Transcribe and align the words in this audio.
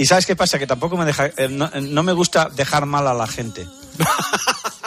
Y 0.00 0.06
¿sabes 0.06 0.24
qué 0.24 0.34
pasa? 0.34 0.58
Que 0.58 0.66
tampoco 0.66 0.96
me 0.96 1.04
deja, 1.04 1.26
eh, 1.26 1.48
no, 1.50 1.70
no 1.80 2.02
me 2.02 2.12
gusta 2.12 2.48
dejar 2.48 2.86
mal 2.86 3.06
a 3.06 3.12
la 3.14 3.26
gente. 3.26 3.68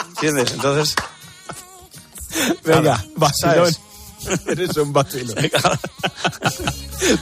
¿Entiendes? 0.08 0.52
Entonces, 0.52 0.94
Venga, 2.64 3.04
vacilón. 3.16 3.72
Eres 4.48 4.76
un 4.76 4.92
vacilón. 4.92 5.36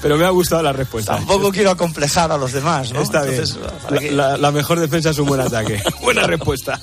Pero 0.01 0.17
me 0.17 0.25
ha 0.25 0.31
gustado 0.31 0.63
la 0.63 0.73
respuesta. 0.73 1.17
tampoco 1.17 1.51
quiero 1.51 1.71
acomplejar 1.71 2.31
a 2.33 2.39
los 2.39 2.53
demás, 2.53 2.93
¿no? 2.93 3.03
Está 3.03 3.27
Entonces, 3.29 3.57
bien. 3.57 3.71
¿para 3.83 3.95
La, 3.95 4.01
qué? 4.01 4.11
la- 4.13 4.37
la 4.37 4.51
mejor 4.53 4.79
defensa 4.81 5.11
es 5.11 5.19
un 5.19 5.27
buen 5.27 5.41
ataque. 5.41 5.83
Buena 6.01 6.23
respuesta. 6.27 6.81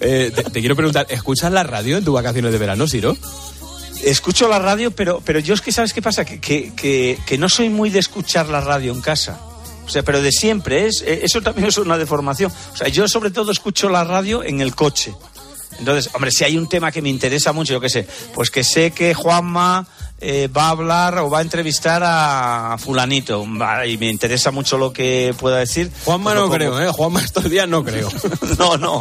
Eh, 0.00 0.32
te, 0.34 0.42
te 0.44 0.60
quiero 0.60 0.76
preguntar, 0.76 1.06
¿escuchas 1.08 1.50
la 1.52 1.62
radio 1.62 1.96
en 1.96 2.04
tus 2.04 2.12
vacaciones 2.12 2.52
de 2.52 2.58
verano, 2.58 2.86
Siro? 2.86 3.16
Escucho 4.02 4.48
la 4.48 4.58
radio, 4.58 4.90
pero, 4.90 5.22
pero 5.24 5.38
yo 5.38 5.54
es 5.54 5.60
que, 5.62 5.72
¿sabes 5.72 5.92
qué 5.94 6.02
pasa? 6.02 6.24
Que, 6.26 6.40
que, 6.40 6.74
que, 6.74 7.18
que 7.24 7.38
no 7.38 7.48
soy 7.48 7.70
muy 7.70 7.88
de 7.90 8.00
escuchar 8.00 8.48
la 8.48 8.60
radio 8.60 8.92
en 8.92 9.00
casa. 9.00 9.38
O 9.84 9.88
sea, 9.88 10.02
pero 10.02 10.22
de 10.22 10.32
siempre, 10.32 10.86
es, 10.86 11.02
eh, 11.02 11.20
eso 11.22 11.42
también 11.42 11.68
es 11.68 11.78
una 11.78 11.98
deformación. 11.98 12.52
O 12.72 12.76
sea, 12.76 12.88
yo 12.88 13.06
sobre 13.08 13.30
todo 13.30 13.52
escucho 13.52 13.88
la 13.88 14.04
radio 14.04 14.42
en 14.42 14.60
el 14.60 14.74
coche. 14.74 15.14
Entonces, 15.78 16.10
hombre, 16.14 16.30
si 16.30 16.44
hay 16.44 16.56
un 16.56 16.68
tema 16.68 16.92
que 16.92 17.02
me 17.02 17.08
interesa 17.08 17.52
mucho, 17.52 17.74
yo 17.74 17.80
qué 17.80 17.88
sé, 17.88 18.06
pues 18.34 18.50
que 18.50 18.62
sé 18.64 18.92
que 18.92 19.12
Juanma 19.12 19.86
eh, 20.26 20.48
va 20.48 20.68
a 20.68 20.70
hablar 20.70 21.18
o 21.18 21.28
va 21.28 21.40
a 21.40 21.42
entrevistar 21.42 22.02
a 22.04 22.76
fulanito 22.78 23.44
y 23.86 23.98
me 23.98 24.08
interesa 24.08 24.50
mucho 24.50 24.78
lo 24.78 24.92
que 24.92 25.34
pueda 25.38 25.58
decir. 25.58 25.90
Juanma 26.04 26.32
pues 26.32 26.44
no 26.44 26.50
creo, 26.50 26.80
¿eh? 26.80 26.88
Juanma 26.90 27.20
estos 27.24 27.50
días 27.50 27.68
no 27.68 27.84
creo. 27.84 28.08
No, 28.58 28.76
no. 28.78 29.00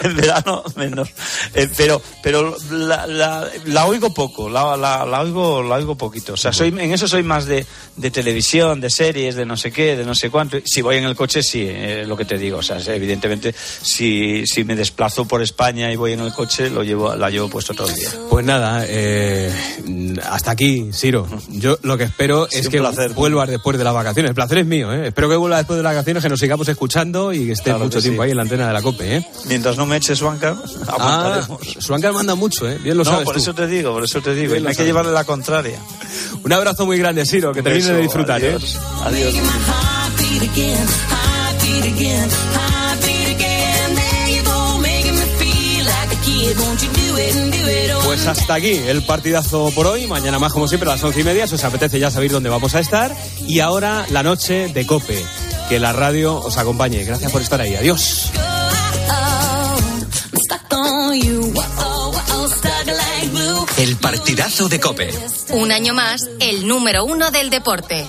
En 0.00 0.16
verano 0.16 0.62
menos. 0.76 1.08
Eh, 1.54 1.68
pero 1.76 2.00
pero 2.22 2.56
la, 2.70 3.06
la, 3.06 3.48
la 3.64 3.86
oigo 3.86 4.12
poco, 4.12 4.48
la, 4.48 4.76
la, 4.76 5.04
la 5.06 5.20
oigo, 5.22 5.62
la 5.62 5.76
oigo 5.76 5.96
poquito. 5.96 6.34
O 6.34 6.36
sea, 6.36 6.52
soy, 6.52 6.68
en 6.68 6.92
eso 6.92 7.08
soy 7.08 7.22
más 7.22 7.46
de, 7.46 7.64
de 7.96 8.10
televisión, 8.10 8.80
de 8.80 8.90
series, 8.90 9.36
de 9.36 9.46
no 9.46 9.56
sé 9.56 9.72
qué, 9.72 9.96
de 9.96 10.04
no 10.04 10.14
sé 10.14 10.30
cuánto. 10.30 10.58
Si 10.64 10.82
voy 10.82 10.96
en 10.96 11.04
el 11.04 11.16
coche, 11.16 11.42
sí, 11.42 11.66
eh, 11.68 12.04
lo 12.06 12.16
que 12.16 12.24
te 12.24 12.36
digo. 12.38 12.58
O 12.58 12.62
sea, 12.62 12.78
evidentemente, 12.94 13.54
si, 13.54 14.46
si 14.46 14.64
me 14.64 14.76
desplazo 14.76 15.26
por 15.26 15.42
España 15.42 15.90
y 15.90 15.96
voy 15.96 16.12
en 16.12 16.20
el 16.20 16.32
coche, 16.32 16.70
lo 16.70 16.82
llevo, 16.82 17.14
la 17.14 17.30
llevo 17.30 17.48
puesto 17.48 17.74
todo 17.74 17.88
el 17.88 17.94
día. 17.94 18.10
Pues 18.28 18.44
nada, 18.44 18.84
eh, 18.86 19.52
hasta 20.30 20.50
aquí, 20.52 20.90
Siro. 20.92 21.26
Yo 21.48 21.78
lo 21.82 21.96
que 21.98 22.04
espero 22.04 22.48
es 22.50 22.68
que 22.68 22.78
placer. 22.78 23.12
vuelvas 23.12 23.48
después 23.48 23.76
de 23.78 23.84
las 23.84 23.94
vacaciones. 23.94 24.30
El 24.30 24.34
placer 24.34 24.58
es 24.58 24.66
mío, 24.66 24.92
¿eh? 24.92 25.08
Espero 25.08 25.28
que 25.28 25.36
vuelvas 25.36 25.60
después 25.60 25.76
de 25.76 25.82
las 25.82 25.92
vacaciones, 25.94 26.22
que 26.22 26.28
nos 26.28 26.38
sigamos 26.40 26.68
escuchando 26.68 27.32
y 27.32 27.46
que 27.46 27.52
estés 27.52 27.64
Claro 27.64 27.84
mucho 27.84 27.98
que 27.98 28.02
tiempo 28.02 28.22
sí. 28.22 28.24
ahí 28.26 28.30
en 28.30 28.36
la 28.36 28.42
antena 28.42 28.66
de 28.66 28.72
la 28.72 28.82
COPE, 28.82 29.16
¿eh? 29.16 29.26
Mientras 29.46 29.76
no 29.76 29.86
me 29.86 29.96
eches 29.96 30.20
banca, 30.20 30.56
Ah, 30.86 30.92
aguantaremos. 30.94 31.84
Suanca 31.84 32.12
manda 32.12 32.34
mucho, 32.34 32.68
¿eh? 32.68 32.78
Bien 32.82 32.96
lo 32.96 33.04
no, 33.04 33.10
sabes 33.10 33.24
por 33.24 33.34
tú. 33.34 33.40
eso 33.40 33.54
te 33.54 33.66
digo, 33.66 33.92
por 33.92 34.04
eso 34.04 34.20
te 34.20 34.34
digo. 34.34 34.52
Bien 34.52 34.64
Y 34.64 34.68
hay 34.68 34.74
que 34.76 34.84
llevarle 34.84 35.12
la 35.12 35.24
contraria. 35.24 35.78
Un 36.44 36.52
abrazo 36.52 36.86
muy 36.86 36.98
grande, 36.98 37.24
Siro, 37.26 37.52
que 37.52 37.62
termine 37.62 37.92
de 37.92 38.02
disfrutar, 38.02 38.42
¿eh? 38.44 38.56
adiós. 39.04 39.34
Pues 48.04 48.26
hasta 48.26 48.54
aquí 48.54 48.72
el 48.72 49.02
partidazo 49.02 49.70
por 49.74 49.86
hoy. 49.86 50.06
Mañana 50.06 50.38
más, 50.38 50.52
como 50.52 50.66
siempre, 50.66 50.88
a 50.88 50.94
las 50.94 51.04
once 51.04 51.20
y 51.20 51.24
media. 51.24 51.46
Si 51.46 51.54
os 51.54 51.64
apetece 51.64 52.00
ya 52.00 52.10
saber 52.10 52.30
dónde 52.30 52.48
vamos 52.48 52.74
a 52.74 52.80
estar. 52.80 53.14
Y 53.46 53.60
ahora 53.60 54.06
la 54.10 54.22
noche 54.22 54.68
de 54.68 54.86
Cope. 54.86 55.22
Que 55.68 55.78
la 55.78 55.92
radio 55.92 56.36
os 56.36 56.56
acompañe. 56.56 57.04
Gracias 57.04 57.30
por 57.30 57.42
estar 57.42 57.60
ahí. 57.60 57.76
Adiós. 57.76 58.30
I'm 60.32 60.40
stuck 60.40 60.72
on 60.72 61.14
you. 61.20 61.52
Whoa, 61.54 62.10
whoa, 62.10 62.48
stuck 62.48 62.86
like 62.86 63.28
glue. 63.30 63.66
El 63.76 63.96
partidazo 63.96 64.68
de 64.68 64.80
Cope. 64.80 65.10
Un 65.50 65.70
año 65.70 65.94
más, 65.94 66.28
el 66.40 66.66
número 66.66 67.04
uno 67.04 67.30
del 67.30 67.50
deporte. 67.50 68.08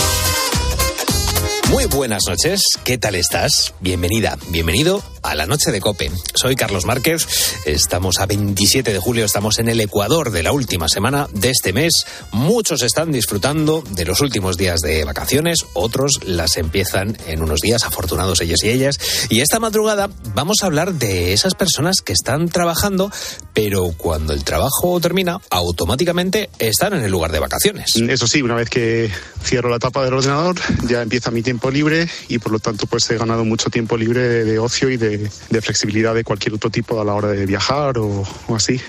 Muy 1.71 1.85
buenas 1.85 2.23
noches, 2.27 2.63
¿qué 2.83 2.97
tal 2.97 3.15
estás? 3.15 3.73
Bienvenida, 3.79 4.37
bienvenido 4.49 5.01
a 5.23 5.35
la 5.35 5.45
noche 5.45 5.71
de 5.71 5.79
Cope. 5.79 6.11
Soy 6.33 6.57
Carlos 6.57 6.83
Márquez, 6.85 7.25
estamos 7.65 8.19
a 8.19 8.25
27 8.25 8.91
de 8.91 8.99
julio, 8.99 9.23
estamos 9.23 9.57
en 9.57 9.69
el 9.69 9.79
Ecuador 9.79 10.31
de 10.31 10.43
la 10.43 10.51
última 10.51 10.89
semana 10.89 11.29
de 11.31 11.49
este 11.49 11.71
mes. 11.71 12.05
Muchos 12.33 12.81
están 12.81 13.13
disfrutando 13.13 13.83
de 13.91 14.03
los 14.03 14.19
últimos 14.19 14.57
días 14.57 14.81
de 14.81 15.05
vacaciones, 15.05 15.59
otros 15.73 16.19
las 16.25 16.57
empiezan 16.57 17.17
en 17.27 17.41
unos 17.41 17.61
días, 17.61 17.85
afortunados 17.85 18.41
ellos 18.41 18.63
y 18.63 18.69
ellas. 18.69 18.99
Y 19.29 19.39
esta 19.39 19.59
madrugada 19.59 20.09
vamos 20.33 20.57
a 20.61 20.65
hablar 20.65 20.95
de 20.95 21.31
esas 21.31 21.55
personas 21.55 22.01
que 22.01 22.13
están 22.13 22.49
trabajando, 22.49 23.11
pero 23.53 23.93
cuando 23.95 24.33
el 24.33 24.43
trabajo 24.43 24.99
termina, 24.99 25.39
automáticamente 25.49 26.49
están 26.59 26.93
en 26.93 27.03
el 27.03 27.11
lugar 27.11 27.31
de 27.31 27.39
vacaciones. 27.39 27.95
Eso 27.95 28.27
sí, 28.27 28.41
una 28.41 28.55
vez 28.55 28.69
que 28.69 29.09
cierro 29.43 29.69
la 29.69 29.79
tapa 29.79 30.03
del 30.03 30.15
ordenador, 30.15 30.55
ya 30.87 31.01
empieza 31.01 31.31
mi 31.31 31.41
tiempo 31.41 31.60
libre 31.69 32.07
y 32.27 32.39
por 32.39 32.51
lo 32.51 32.59
tanto 32.59 32.87
pues 32.87 33.09
he 33.11 33.17
ganado 33.17 33.45
mucho 33.45 33.69
tiempo 33.69 33.97
libre 33.97 34.21
de, 34.21 34.59
ocio 34.59 34.89
y 34.89 34.97
de, 34.97 35.29
flexibilidad 35.61 36.15
de 36.15 36.23
cualquier 36.23 36.55
otro 36.55 36.69
tipo 36.69 36.99
a 36.99 37.05
la 37.05 37.13
hora 37.13 37.29
de 37.29 37.45
viajar 37.45 37.97
o 37.97 38.25
así. 38.55 38.81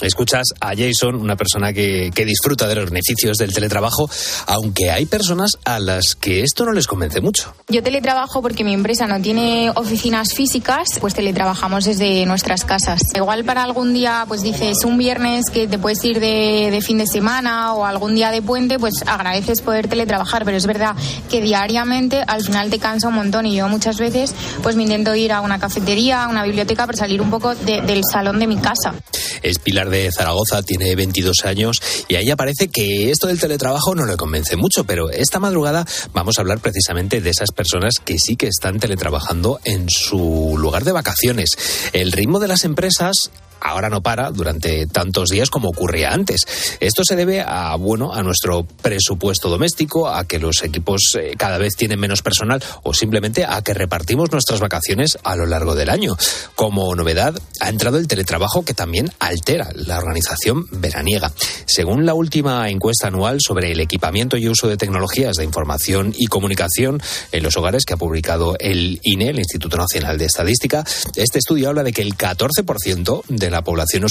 Escuchas 0.00 0.48
a 0.60 0.72
Jason, 0.76 1.14
una 1.16 1.36
persona 1.36 1.72
que, 1.72 2.10
que 2.14 2.24
disfruta 2.24 2.66
de 2.66 2.74
los 2.74 2.90
beneficios 2.90 3.36
del 3.36 3.52
teletrabajo, 3.52 4.08
aunque 4.46 4.90
hay 4.90 5.06
personas 5.06 5.52
a 5.64 5.78
las 5.78 6.14
que 6.14 6.42
esto 6.42 6.64
no 6.64 6.72
les 6.72 6.86
convence 6.86 7.20
mucho. 7.20 7.52
Yo 7.68 7.82
teletrabajo 7.82 8.42
porque 8.42 8.64
mi 8.64 8.72
empresa 8.74 9.06
no 9.06 9.20
tiene 9.20 9.70
oficinas 9.74 10.32
físicas, 10.34 10.88
pues 11.00 11.14
teletrabajamos 11.14 11.84
desde 11.84 12.24
nuestras 12.26 12.64
casas. 12.64 13.00
Igual 13.14 13.44
para 13.44 13.62
algún 13.62 13.92
día, 13.94 14.24
pues 14.28 14.42
dices 14.42 14.84
un 14.84 14.96
viernes 14.98 15.46
que 15.52 15.66
te 15.66 15.78
puedes 15.78 16.02
ir 16.04 16.20
de, 16.20 16.68
de 16.70 16.80
fin 16.80 16.98
de 16.98 17.06
semana 17.06 17.74
o 17.74 17.84
algún 17.84 18.14
día 18.14 18.30
de 18.30 18.42
puente, 18.42 18.78
pues 18.78 18.94
agradeces 19.06 19.60
poder 19.62 19.88
teletrabajar, 19.88 20.44
pero 20.44 20.56
es 20.56 20.66
verdad 20.66 20.94
que 21.30 21.40
diariamente 21.40 22.22
al 22.26 22.42
final 22.42 22.70
te 22.70 22.78
cansa 22.78 23.08
un 23.08 23.14
montón 23.14 23.46
y 23.46 23.54
yo 23.56 23.68
muchas 23.68 23.98
veces 23.98 24.34
pues 24.62 24.76
me 24.76 24.82
intento 24.84 25.14
ir 25.14 25.32
a 25.32 25.40
una 25.40 25.58
cafetería, 25.58 26.24
a 26.24 26.28
una 26.28 26.42
biblioteca 26.44 26.86
para 26.86 26.96
salir 26.98 27.20
un 27.20 27.30
poco 27.30 27.54
de- 27.54 27.82
del 27.82 28.02
salón 28.10 28.38
de 28.38 28.46
mi 28.46 28.56
casa. 28.56 28.94
Es 29.42 29.58
Pilar 29.58 29.90
de 29.90 30.10
Zaragoza, 30.12 30.62
tiene 30.62 30.94
22 30.94 31.44
años 31.44 31.80
y 32.08 32.16
a 32.16 32.20
ella 32.20 32.36
parece 32.36 32.68
que 32.68 33.10
esto 33.10 33.26
del 33.26 33.40
teletrabajo 33.40 33.94
no 33.94 34.06
le 34.06 34.16
convence 34.16 34.56
mucho, 34.56 34.84
pero 34.84 35.10
esta 35.10 35.38
madrugada 35.38 35.86
vamos 36.12 36.38
a 36.38 36.42
hablar 36.42 36.60
precisamente 36.60 37.20
de 37.20 37.30
esas 37.30 37.52
personas 37.52 37.94
que 38.04 38.18
sí 38.18 38.36
que 38.36 38.48
están 38.48 38.78
teletrabajando 38.78 39.60
en 39.64 39.88
su 39.88 40.56
lugar 40.58 40.84
de 40.84 40.92
vacaciones. 40.92 41.50
El 41.92 42.12
ritmo 42.12 42.40
de 42.40 42.48
las 42.48 42.64
empresas 42.64 43.30
ahora 43.60 43.88
no 43.88 44.02
para 44.02 44.30
durante 44.30 44.86
tantos 44.86 45.28
días 45.28 45.50
como 45.50 45.68
ocurría 45.68 46.12
antes. 46.12 46.46
Esto 46.80 47.04
se 47.04 47.16
debe 47.16 47.40
a 47.40 47.74
bueno 47.76 48.12
a 48.12 48.22
nuestro 48.22 48.64
presupuesto 48.64 49.48
doméstico, 49.48 50.08
a 50.08 50.24
que 50.24 50.38
los 50.38 50.62
equipos 50.62 51.16
eh, 51.18 51.34
cada 51.36 51.58
vez 51.58 51.76
tienen 51.76 52.00
menos 52.00 52.22
personal 52.22 52.62
o 52.82 52.94
simplemente 52.94 53.44
a 53.44 53.62
que 53.62 53.74
repartimos 53.74 54.30
nuestras 54.32 54.60
vacaciones 54.60 55.18
a 55.22 55.36
lo 55.36 55.46
largo 55.46 55.74
del 55.74 55.90
año. 55.90 56.16
Como 56.54 56.94
novedad 56.94 57.34
ha 57.60 57.68
entrado 57.68 57.98
el 57.98 58.08
teletrabajo 58.08 58.64
que 58.64 58.74
también 58.74 59.10
altera 59.18 59.70
la 59.74 59.98
organización 59.98 60.66
veraniega. 60.70 61.32
Según 61.66 62.06
la 62.06 62.14
última 62.14 62.68
encuesta 62.70 63.08
anual 63.08 63.38
sobre 63.40 63.72
el 63.72 63.80
equipamiento 63.80 64.36
y 64.36 64.48
uso 64.48 64.68
de 64.68 64.76
tecnologías 64.76 65.36
de 65.36 65.44
información 65.44 66.14
y 66.16 66.26
comunicación 66.26 67.02
en 67.32 67.42
los 67.42 67.56
hogares 67.56 67.84
que 67.84 67.94
ha 67.94 67.98
publicado 67.98 68.56
el 68.58 69.00
INE, 69.02 69.30
el 69.30 69.38
Instituto 69.38 69.76
Nacional 69.76 70.18
de 70.18 70.26
Estadística, 70.26 70.84
este 71.16 71.38
estudio 71.38 71.68
habla 71.68 71.82
de 71.82 71.92
que 71.92 72.02
el 72.02 72.16
14% 72.16 73.24
de 73.28 73.49
la 73.50 73.62
población 73.62 74.06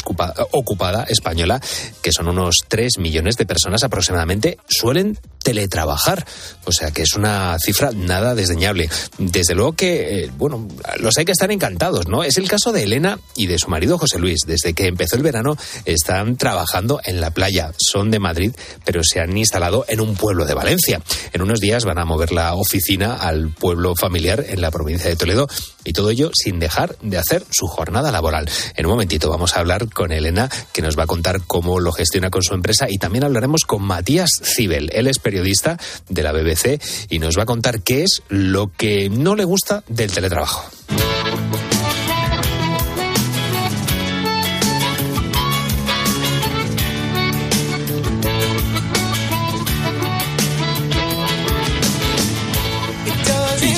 ocupada 0.52 1.04
española, 1.04 1.62
que 2.02 2.12
son 2.12 2.28
unos 2.28 2.58
3 2.68 2.98
millones 3.00 3.38
de 3.38 3.46
personas 3.46 3.84
aproximadamente, 3.84 4.58
suelen 4.68 5.18
teletrabajar. 5.44 6.26
O 6.66 6.72
sea 6.72 6.92
que 6.92 7.04
es 7.04 7.16
una 7.16 7.58
cifra 7.60 7.92
nada 7.92 8.36
desdeñable. 8.36 8.90
Desde 9.18 9.56
luego 9.56 9.74
que, 9.74 10.24
eh, 10.24 10.32
bueno, 10.38 10.68
los 11.00 11.18
hay 11.18 11.26
que 11.26 11.32
estar 11.32 11.52
encantados, 11.52 12.08
¿no? 12.08 12.24
Es 12.24 12.38
el 12.38 12.48
caso 12.48 12.72
de 12.72 12.84
Elena 12.84 13.20
y 13.36 13.48
de 13.48 13.58
su 13.58 13.70
marido 13.70 13.98
José 13.98 14.20
Luis. 14.20 14.42
Desde 14.46 14.74
que 14.74 14.88
empezó 14.88 15.16
el 15.16 15.24
verano 15.24 15.58
están 15.86 16.38
trabajando 16.38 17.02
en 17.04 17.22
la 17.22 17.32
playa. 17.32 17.74
Son 17.78 18.12
de 18.12 18.20
Madrid, 18.20 18.54
pero 18.86 19.02
se 19.04 19.20
han 19.20 19.36
instalado 19.38 19.86
en 19.88 20.02
un 20.02 20.16
pueblo 20.16 20.46
de 20.46 20.54
Valencia. 20.54 21.02
En 21.34 21.42
unos 21.42 21.60
días 21.60 21.86
van 21.86 22.00
a 22.00 22.06
mover 22.06 22.32
la 22.32 22.54
oficina 22.56 23.16
al 23.16 23.50
pueblo 23.50 23.96
familiar 23.96 24.46
en 24.48 24.62
la 24.62 24.72
provincia 24.72 25.10
de 25.10 25.16
Toledo 25.16 25.48
y 25.84 25.94
todo 25.94 26.10
ello 26.10 26.32
sin 26.34 26.60
dejar 26.60 26.98
de 27.02 27.18
hacer 27.18 27.46
su 27.50 27.68
jornada 27.68 28.12
laboral. 28.12 28.50
En 28.76 28.86
un 28.86 28.92
momentito 28.92 29.30
vamos 29.30 29.56
a 29.56 29.60
hablar 29.60 29.90
con 29.90 30.12
Elena, 30.12 30.50
que 30.74 30.82
nos 30.82 30.98
va 30.98 31.04
a 31.04 31.08
contar 31.08 31.42
cómo 31.46 31.80
lo 31.80 31.92
gestiona 31.92 32.30
con 32.30 32.44
su 32.44 32.54
empresa 32.54 32.88
y 32.90 32.98
también 32.98 33.24
hablaremos 33.24 33.64
con 33.66 33.82
Matías 33.84 34.30
Cibel. 34.44 34.90
Él 34.94 35.08
es 35.08 35.20
periodista 35.20 35.78
de 36.08 36.24
la 36.24 36.32
BBC 36.32 36.82
y 37.10 37.20
nos 37.20 37.38
va 37.38 37.44
a 37.44 37.48
contar 37.48 37.82
qué 37.82 38.04
es 38.04 38.22
lo 38.30 38.72
que 38.76 39.10
no 39.10 39.36
le 39.36 39.46
gusta 39.46 39.84
del 39.88 40.12
teletrabajo. 40.12 40.70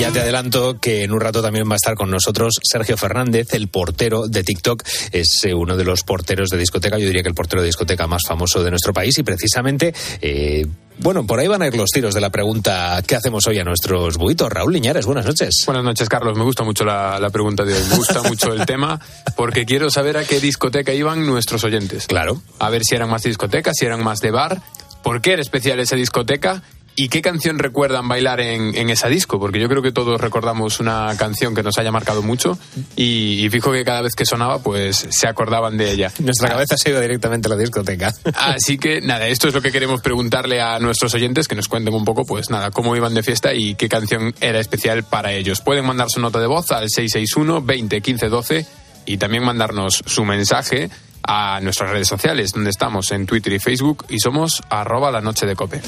Ya 0.01 0.11
te 0.11 0.19
adelanto 0.19 0.79
que 0.79 1.03
en 1.03 1.11
un 1.11 1.21
rato 1.21 1.43
también 1.43 1.69
va 1.69 1.73
a 1.73 1.75
estar 1.75 1.93
con 1.93 2.09
nosotros 2.09 2.55
Sergio 2.63 2.97
Fernández, 2.97 3.53
el 3.53 3.67
portero 3.67 4.27
de 4.27 4.43
TikTok. 4.43 4.81
Es 5.11 5.43
eh, 5.43 5.53
uno 5.53 5.77
de 5.77 5.85
los 5.85 6.01
porteros 6.01 6.49
de 6.49 6.57
discoteca, 6.57 6.97
yo 6.97 7.05
diría 7.05 7.21
que 7.21 7.29
el 7.29 7.35
portero 7.35 7.61
de 7.61 7.67
discoteca 7.67 8.07
más 8.07 8.23
famoso 8.27 8.63
de 8.63 8.71
nuestro 8.71 8.93
país 8.93 9.15
y 9.19 9.21
precisamente, 9.21 9.93
eh, 10.19 10.65
bueno, 10.97 11.27
por 11.27 11.37
ahí 11.37 11.47
van 11.47 11.61
a 11.61 11.67
ir 11.67 11.77
los 11.77 11.91
tiros 11.91 12.15
de 12.15 12.21
la 12.21 12.31
pregunta 12.31 12.99
¿qué 13.05 13.15
hacemos 13.15 13.45
hoy 13.45 13.59
a 13.59 13.63
nuestros 13.63 14.17
buitos? 14.17 14.51
Raúl 14.51 14.73
Liñares, 14.73 15.05
buenas 15.05 15.27
noches. 15.27 15.53
Buenas 15.67 15.83
noches, 15.83 16.09
Carlos. 16.09 16.35
Me 16.35 16.45
gusta 16.45 16.63
mucho 16.63 16.83
la, 16.83 17.19
la 17.19 17.29
pregunta 17.29 17.63
de 17.63 17.75
hoy. 17.75 17.83
Me 17.87 17.97
gusta 17.97 18.23
mucho 18.23 18.53
el 18.53 18.65
tema 18.65 18.99
porque 19.35 19.67
quiero 19.67 19.91
saber 19.91 20.17
a 20.17 20.23
qué 20.23 20.39
discoteca 20.39 20.95
iban 20.95 21.27
nuestros 21.27 21.63
oyentes. 21.63 22.07
Claro. 22.07 22.41
A 22.57 22.71
ver 22.71 22.81
si 22.83 22.95
eran 22.95 23.11
más 23.11 23.21
de 23.21 23.29
discoteca, 23.29 23.71
si 23.75 23.85
eran 23.85 24.03
más 24.03 24.19
de 24.19 24.31
bar. 24.31 24.63
¿Por 25.03 25.21
qué 25.21 25.33
era 25.33 25.43
especial 25.43 25.79
esa 25.79 25.95
discoteca? 25.95 26.63
¿Y 26.95 27.07
qué 27.09 27.21
canción 27.21 27.57
recuerdan 27.57 28.07
bailar 28.07 28.41
en, 28.41 28.75
en 28.75 28.89
esa 28.89 29.07
disco? 29.07 29.39
Porque 29.39 29.59
yo 29.59 29.69
creo 29.69 29.81
que 29.81 29.91
todos 29.91 30.19
recordamos 30.19 30.79
una 30.79 31.15
canción 31.17 31.55
que 31.55 31.63
nos 31.63 31.77
haya 31.77 31.91
marcado 31.91 32.21
mucho 32.21 32.57
y, 32.95 33.45
y 33.45 33.49
fijo 33.49 33.71
que 33.71 33.85
cada 33.85 34.01
vez 34.01 34.13
que 34.13 34.25
sonaba, 34.25 34.59
pues 34.59 35.07
se 35.09 35.27
acordaban 35.27 35.77
de 35.77 35.91
ella. 35.91 36.11
Nuestra 36.19 36.49
cabeza 36.49 36.77
se 36.77 36.89
ido 36.89 36.99
directamente 36.99 37.47
a 37.47 37.51
la 37.51 37.57
discoteca. 37.57 38.13
Así 38.35 38.77
que 38.77 39.01
nada, 39.01 39.27
esto 39.27 39.47
es 39.47 39.53
lo 39.53 39.61
que 39.61 39.71
queremos 39.71 40.01
preguntarle 40.01 40.61
a 40.61 40.79
nuestros 40.79 41.13
oyentes, 41.13 41.47
que 41.47 41.55
nos 41.55 41.67
cuenten 41.67 41.93
un 41.93 42.05
poco, 42.05 42.25
pues 42.25 42.49
nada, 42.49 42.71
cómo 42.71 42.95
iban 42.95 43.13
de 43.13 43.23
fiesta 43.23 43.53
y 43.53 43.75
qué 43.75 43.87
canción 43.87 44.35
era 44.41 44.59
especial 44.59 45.03
para 45.03 45.31
ellos. 45.31 45.61
Pueden 45.61 45.85
mandar 45.85 46.09
su 46.09 46.19
nota 46.19 46.39
de 46.39 46.47
voz 46.47 46.71
al 46.71 46.89
661 46.89 47.61
20 47.61 48.01
15 48.01 48.29
12 48.29 48.65
y 49.05 49.17
también 49.17 49.43
mandarnos 49.43 50.03
su 50.05 50.25
mensaje 50.25 50.89
a 51.23 51.59
nuestras 51.61 51.91
redes 51.91 52.07
sociales, 52.07 52.51
donde 52.51 52.69
estamos 52.69 53.11
en 53.11 53.25
Twitter 53.25 53.53
y 53.53 53.59
Facebook 53.59 54.05
y 54.09 54.19
somos 54.19 54.61
arroba 54.69 55.11
la 55.11 55.21
noche 55.21 55.45
de 55.45 55.55
cope. 55.55 55.81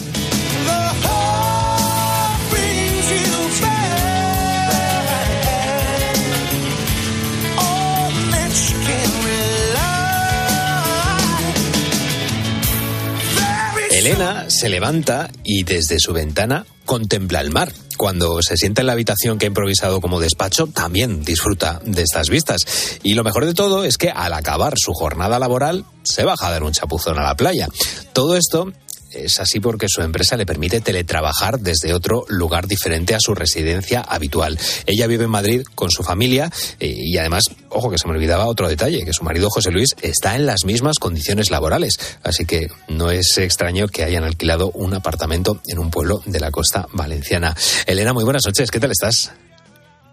Elena 14.05 14.49
se 14.49 14.67
levanta 14.67 15.31
y 15.45 15.63
desde 15.63 15.97
su 15.97 16.11
ventana 16.11 16.65
contempla 16.83 17.39
el 17.39 17.51
mar. 17.51 17.71
Cuando 17.95 18.41
se 18.41 18.57
sienta 18.57 18.81
en 18.81 18.87
la 18.87 18.91
habitación 18.91 19.37
que 19.37 19.45
ha 19.45 19.47
improvisado 19.47 20.01
como 20.01 20.19
despacho, 20.19 20.67
también 20.67 21.23
disfruta 21.23 21.79
de 21.85 22.01
estas 22.01 22.27
vistas. 22.27 22.99
Y 23.01 23.13
lo 23.13 23.23
mejor 23.23 23.45
de 23.45 23.53
todo 23.53 23.85
es 23.85 23.97
que 23.97 24.09
al 24.09 24.33
acabar 24.33 24.73
su 24.75 24.91
jornada 24.91 25.39
laboral, 25.39 25.85
se 26.03 26.25
baja 26.25 26.47
a 26.47 26.51
dar 26.51 26.63
un 26.63 26.73
chapuzón 26.73 27.17
a 27.17 27.23
la 27.23 27.37
playa. 27.37 27.69
Todo 28.11 28.35
esto 28.35 28.73
es 29.13 29.39
así 29.39 29.59
porque 29.59 29.87
su 29.89 30.01
empresa 30.01 30.37
le 30.37 30.45
permite 30.45 30.81
teletrabajar 30.81 31.59
desde 31.59 31.93
otro 31.93 32.25
lugar 32.27 32.67
diferente 32.67 33.15
a 33.15 33.19
su 33.19 33.33
residencia 33.33 34.01
habitual. 34.01 34.59
Ella 34.85 35.07
vive 35.07 35.25
en 35.25 35.29
Madrid 35.29 35.63
con 35.75 35.91
su 35.91 36.03
familia 36.03 36.51
eh, 36.79 36.93
y 36.95 37.17
además, 37.17 37.43
ojo 37.69 37.89
que 37.89 37.97
se 37.97 38.07
me 38.07 38.13
olvidaba 38.13 38.45
otro 38.45 38.67
detalle, 38.67 39.05
que 39.05 39.13
su 39.13 39.23
marido 39.23 39.49
José 39.49 39.71
Luis 39.71 39.95
está 40.01 40.35
en 40.35 40.45
las 40.45 40.65
mismas 40.65 40.99
condiciones 40.99 41.51
laborales. 41.51 41.99
Así 42.23 42.45
que 42.45 42.67
no 42.87 43.11
es 43.11 43.37
extraño 43.37 43.87
que 43.87 44.03
hayan 44.03 44.23
alquilado 44.23 44.71
un 44.71 44.93
apartamento 44.93 45.59
en 45.67 45.79
un 45.79 45.91
pueblo 45.91 46.21
de 46.25 46.39
la 46.39 46.51
costa 46.51 46.87
valenciana. 46.93 47.55
Elena, 47.85 48.13
muy 48.13 48.23
buenas 48.23 48.43
noches, 48.45 48.71
¿qué 48.71 48.79
tal 48.79 48.91
estás? 48.91 49.31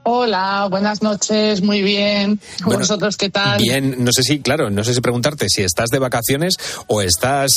Hola, 0.03 0.67
buenas 0.71 1.03
noches, 1.03 1.63
muy 1.63 1.83
bien. 1.83 2.41
Bueno, 2.65 2.81
¿Vosotros 2.81 3.17
qué 3.17 3.29
tal? 3.29 3.61
Bien, 3.61 4.03
no 4.03 4.13
sé 4.13 4.23
si, 4.23 4.41
claro, 4.41 4.71
no 4.71 4.83
sé 4.83 4.95
si 4.95 5.01
preguntarte 5.01 5.47
si 5.49 5.63
estás 5.63 5.91
de 5.91 5.99
vacaciones 5.99 6.55
o 6.87 7.03
estás 7.03 7.51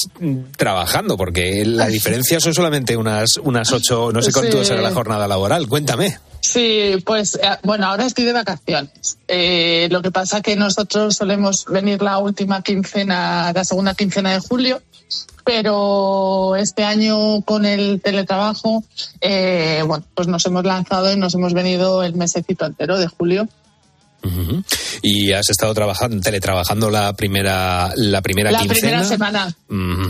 trabajando, 0.58 1.16
porque 1.16 1.66
la 1.66 1.88
diferencia 1.88 2.40
son 2.42 2.54
solamente 2.54 2.98
unas, 2.98 3.38
unas 3.42 3.72
ocho, 3.72 4.12
no 4.12 4.22
sé 4.22 4.34
cuánto 4.34 4.64
será 4.66 4.82
la 4.82 4.92
jornada 4.92 5.28
laboral. 5.28 5.68
Cuéntame. 5.70 6.18
Sí, 6.42 7.02
pues 7.06 7.36
eh, 7.36 7.58
bueno, 7.64 7.88
ahora 7.88 8.06
estoy 8.06 8.26
de 8.26 8.34
vacaciones. 8.34 9.18
Eh, 9.30 9.88
lo 9.90 10.02
que 10.02 10.12
pasa 10.12 10.42
que 10.42 10.58
nosotros 10.58 11.16
solemos 11.16 11.64
venir 11.66 12.02
la 12.02 12.18
última 12.18 12.62
quincena, 12.62 13.54
la 13.54 13.64
segunda 13.64 13.96
quincena 13.96 14.34
de 14.34 14.40
julio, 14.40 14.82
pero 15.44 16.56
este 16.56 16.84
año 16.84 17.42
con 17.42 17.66
el 17.66 18.02
teletrabajo, 18.02 18.84
eh, 19.22 19.84
bueno, 19.86 20.06
pues 20.16 20.28
nos 20.28 20.46
hemos 20.46 20.64
lanzado 20.64 21.12
y 21.12 21.18
nos 21.18 21.36
hemos 21.36 21.54
venido 21.54 22.04
el 22.04 22.16
mesecito 22.16 22.66
entero 22.66 22.98
de 22.98 23.08
julio. 23.08 23.48
Y 25.02 25.34
has 25.34 25.50
estado 25.50 25.74
trabajando, 25.74 26.22
teletrabajando 26.22 26.90
la 26.90 27.14
primera, 27.14 27.92
la 27.98 28.22
primera 28.22 28.52
La 28.52 28.60
quincena. 28.60 28.80
primera 28.80 29.04
semana. 29.04 29.56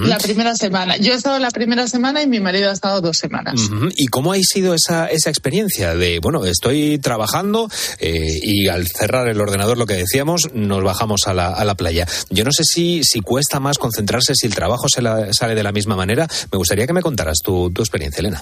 La 0.08 0.18
primera 0.20 0.56
semana. 0.56 0.98
Yo 0.98 1.14
he 1.14 1.16
estado 1.16 1.40
la 1.40 1.50
primera 1.50 1.88
semana 1.88 2.22
y 2.22 2.28
mi 2.28 2.40
marido 2.40 2.70
ha 2.70 2.74
estado 2.74 3.02
dos 3.02 3.18
semanas. 3.18 3.60
¿Y 3.96 4.08
cómo 4.08 4.34
ha 4.34 4.38
sido 4.42 4.74
esa, 4.76 5.08
esa 5.08 5.30
experiencia 5.30 5.96
de, 5.96 6.20
bueno, 6.20 6.46
estoy 6.46 7.00
trabajando 7.00 7.70
eh, 8.00 8.40
y 8.44 8.68
al 8.68 8.88
cerrar 8.88 9.28
el 9.28 9.42
ordenador, 9.42 9.78
lo 9.78 9.86
que 9.88 9.96
decíamos, 9.96 10.50
nos 10.54 10.84
bajamos 10.84 11.28
a 11.28 11.34
la, 11.34 11.48
a 11.48 11.66
la 11.66 11.76
playa? 11.76 12.08
Yo 12.30 12.44
no 12.44 12.52
sé 12.52 12.64
si, 12.64 13.04
si 13.04 13.22
cuesta 13.22 13.60
más 13.60 13.78
concentrarse, 13.80 14.36
si 14.36 14.46
el 14.48 14.54
trabajo 14.56 14.90
se 14.90 15.02
la- 15.02 15.34
sale 15.34 15.56
de 15.56 15.64
la 15.64 15.72
misma 15.72 15.96
manera. 15.96 16.28
Me 16.52 16.58
gustaría 16.58 16.86
que 16.86 16.94
me 16.94 17.02
contaras 17.02 17.40
tu, 17.44 17.72
tu 17.72 17.82
experiencia, 17.82 18.20
Elena. 18.20 18.42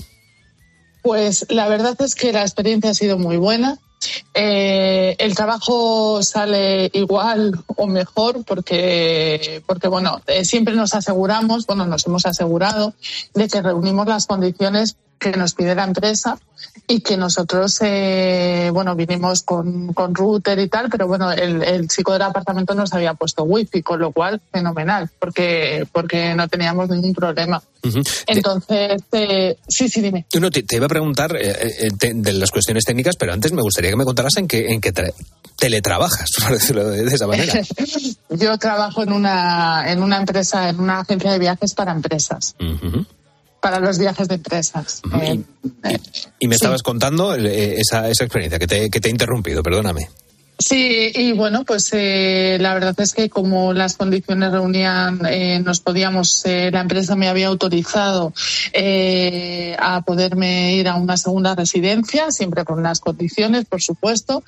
Pues 1.02 1.46
la 1.50 1.68
verdad 1.68 1.96
es 2.02 2.14
que 2.16 2.32
la 2.32 2.42
experiencia 2.42 2.92
ha 2.92 2.94
sido 2.94 3.18
muy 3.18 3.38
buena. 3.38 3.80
Eh, 4.34 5.16
el 5.20 5.36
trabajo 5.36 6.24
sale 6.24 6.90
igual 6.94 7.64
o 7.68 7.88
mejor 7.88 8.44
porque, 8.46 9.62
porque 9.66 9.88
bueno, 9.88 10.22
eh, 10.28 10.46
siempre 10.46 10.76
nos 10.76 10.94
aseguramos, 10.94 11.66
bueno, 11.66 11.86
nos 11.86 12.06
hemos 12.08 12.26
asegurado 12.26 12.94
de 13.34 13.48
que 13.48 13.62
reunimos 13.62 14.08
las 14.08 14.26
condiciones 14.26 14.96
que 15.22 15.32
nos 15.34 15.54
pide 15.54 15.76
la 15.76 15.84
empresa 15.84 16.38
y 16.88 17.02
que 17.02 17.16
nosotros, 17.16 17.78
eh, 17.82 18.70
bueno, 18.74 18.96
vinimos 18.96 19.44
con, 19.44 19.94
con 19.94 20.16
router 20.16 20.58
y 20.60 20.68
tal, 20.68 20.90
pero 20.90 21.06
bueno, 21.08 21.32
el, 21.32 21.62
el 21.64 21.88
chico 21.88 22.12
del 22.14 22.24
apartamento 22.24 22.74
nos 22.74 22.92
había 22.94 23.14
puesto 23.14 23.44
wifi, 23.44 23.84
con 23.84 24.00
lo 24.00 24.12
cual 24.12 24.42
fenomenal, 24.52 25.10
porque, 25.20 25.86
porque 25.92 26.34
no 26.34 26.48
teníamos 26.48 26.90
ningún 26.90 27.14
problema. 27.14 27.62
Ujú. 27.84 28.02
Entonces, 28.26 29.02
eh, 29.12 29.58
sí, 29.68 29.88
sí, 29.90 30.02
dime. 30.02 30.26
No, 30.40 30.50
te, 30.50 30.64
te 30.64 30.78
iba 30.78 30.88
a 30.88 30.90
preguntar 30.90 31.36
eh, 31.36 31.52
eh, 31.82 31.90
te- 31.98 32.14
de 32.16 32.34
las 32.34 32.50
cuestiones 32.50 32.84
técnicas, 32.84 33.16
pero 33.16 33.32
antes 33.32 33.52
me 33.54 33.62
gustaría 33.62 33.92
que 33.92 33.96
me 33.98 34.06
contaras 34.06 34.36
en 34.38 34.48
qué, 34.48 34.72
en 34.72 34.82
qué 34.82 34.92
tra- 34.94 35.14
teletrabajas, 35.58 36.30
por 36.44 36.52
decirlo 36.54 36.90
de, 36.90 37.04
de 37.06 37.14
esa 37.16 37.28
manera. 37.28 37.54
Yo 38.32 38.58
trabajo 38.58 39.04
en 39.04 39.14
una, 39.14 39.84
en 39.92 40.02
una 40.02 40.18
empresa, 40.18 40.68
en 40.70 40.80
una 40.80 41.00
agencia 41.02 41.32
de 41.32 41.40
viajes 41.40 41.74
para 41.76 41.92
empresas, 41.92 42.56
Ujú. 42.60 43.06
Para 43.62 43.80
los 43.80 43.98
viajes 43.98 44.28
de 44.28 44.36
empresas. 44.36 45.02
Eh, 45.22 45.40
Y 46.40 46.48
me 46.48 46.56
Sí. 46.56 46.58
estabas 46.64 46.82
contando 46.82 47.36
eh, 47.36 47.76
esa, 47.80 48.10
esa 48.10 48.24
experiencia 48.26 48.60
que 48.60 48.68
te, 48.68 48.90
que 48.90 49.00
te 49.00 49.08
he 49.08 49.12
interrumpido, 49.12 49.62
perdóname. 49.64 50.10
Sí, 50.58 51.12
y 51.16 51.32
bueno, 51.32 51.64
pues 51.66 51.90
eh, 51.94 52.58
la 52.62 52.76
verdad 52.76 52.94
es 53.00 53.14
que 53.14 53.32
como 53.32 53.74
las 53.74 53.98
condiciones 53.98 54.52
reunían, 54.52 55.22
eh, 55.28 55.60
nos 55.60 55.80
podíamos, 55.80 56.46
eh, 56.46 56.70
la 56.72 56.82
empresa 56.82 57.16
me 57.16 57.28
había 57.28 57.48
autorizado 57.48 58.32
eh, 58.72 59.76
a 59.80 60.02
poderme 60.02 60.76
ir 60.76 60.88
a 60.88 60.96
una 60.98 61.18
segunda 61.18 61.56
residencia, 61.56 62.30
siempre 62.30 62.64
con 62.64 62.84
las 62.84 63.00
condiciones, 63.00 63.66
por 63.66 63.82
supuesto, 63.82 64.44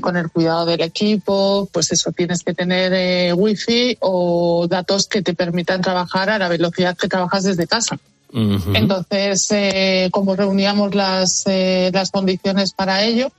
con 0.00 0.16
el 0.16 0.28
cuidado 0.30 0.64
del 0.66 0.80
equipo, 0.80 1.68
pues 1.72 1.92
eso, 1.92 2.10
tienes 2.10 2.42
que 2.42 2.52
tener 2.54 2.92
eh, 2.92 3.32
wifi 3.32 3.96
o 4.00 4.66
datos 4.68 5.06
que 5.06 5.22
te 5.22 5.34
permitan 5.34 5.82
trabajar 5.82 6.30
a 6.30 6.38
la 6.38 6.48
velocidad 6.48 6.96
que 6.96 7.06
trabajas 7.06 7.44
desde 7.44 7.68
casa. 7.68 7.96
Entonces, 8.34 9.46
eh, 9.52 10.08
como 10.10 10.34
reuníamos 10.34 10.94
las, 10.94 11.44
eh, 11.46 11.90
las 11.92 12.10
condiciones 12.10 12.72
para 12.72 13.04
ello, 13.04 13.30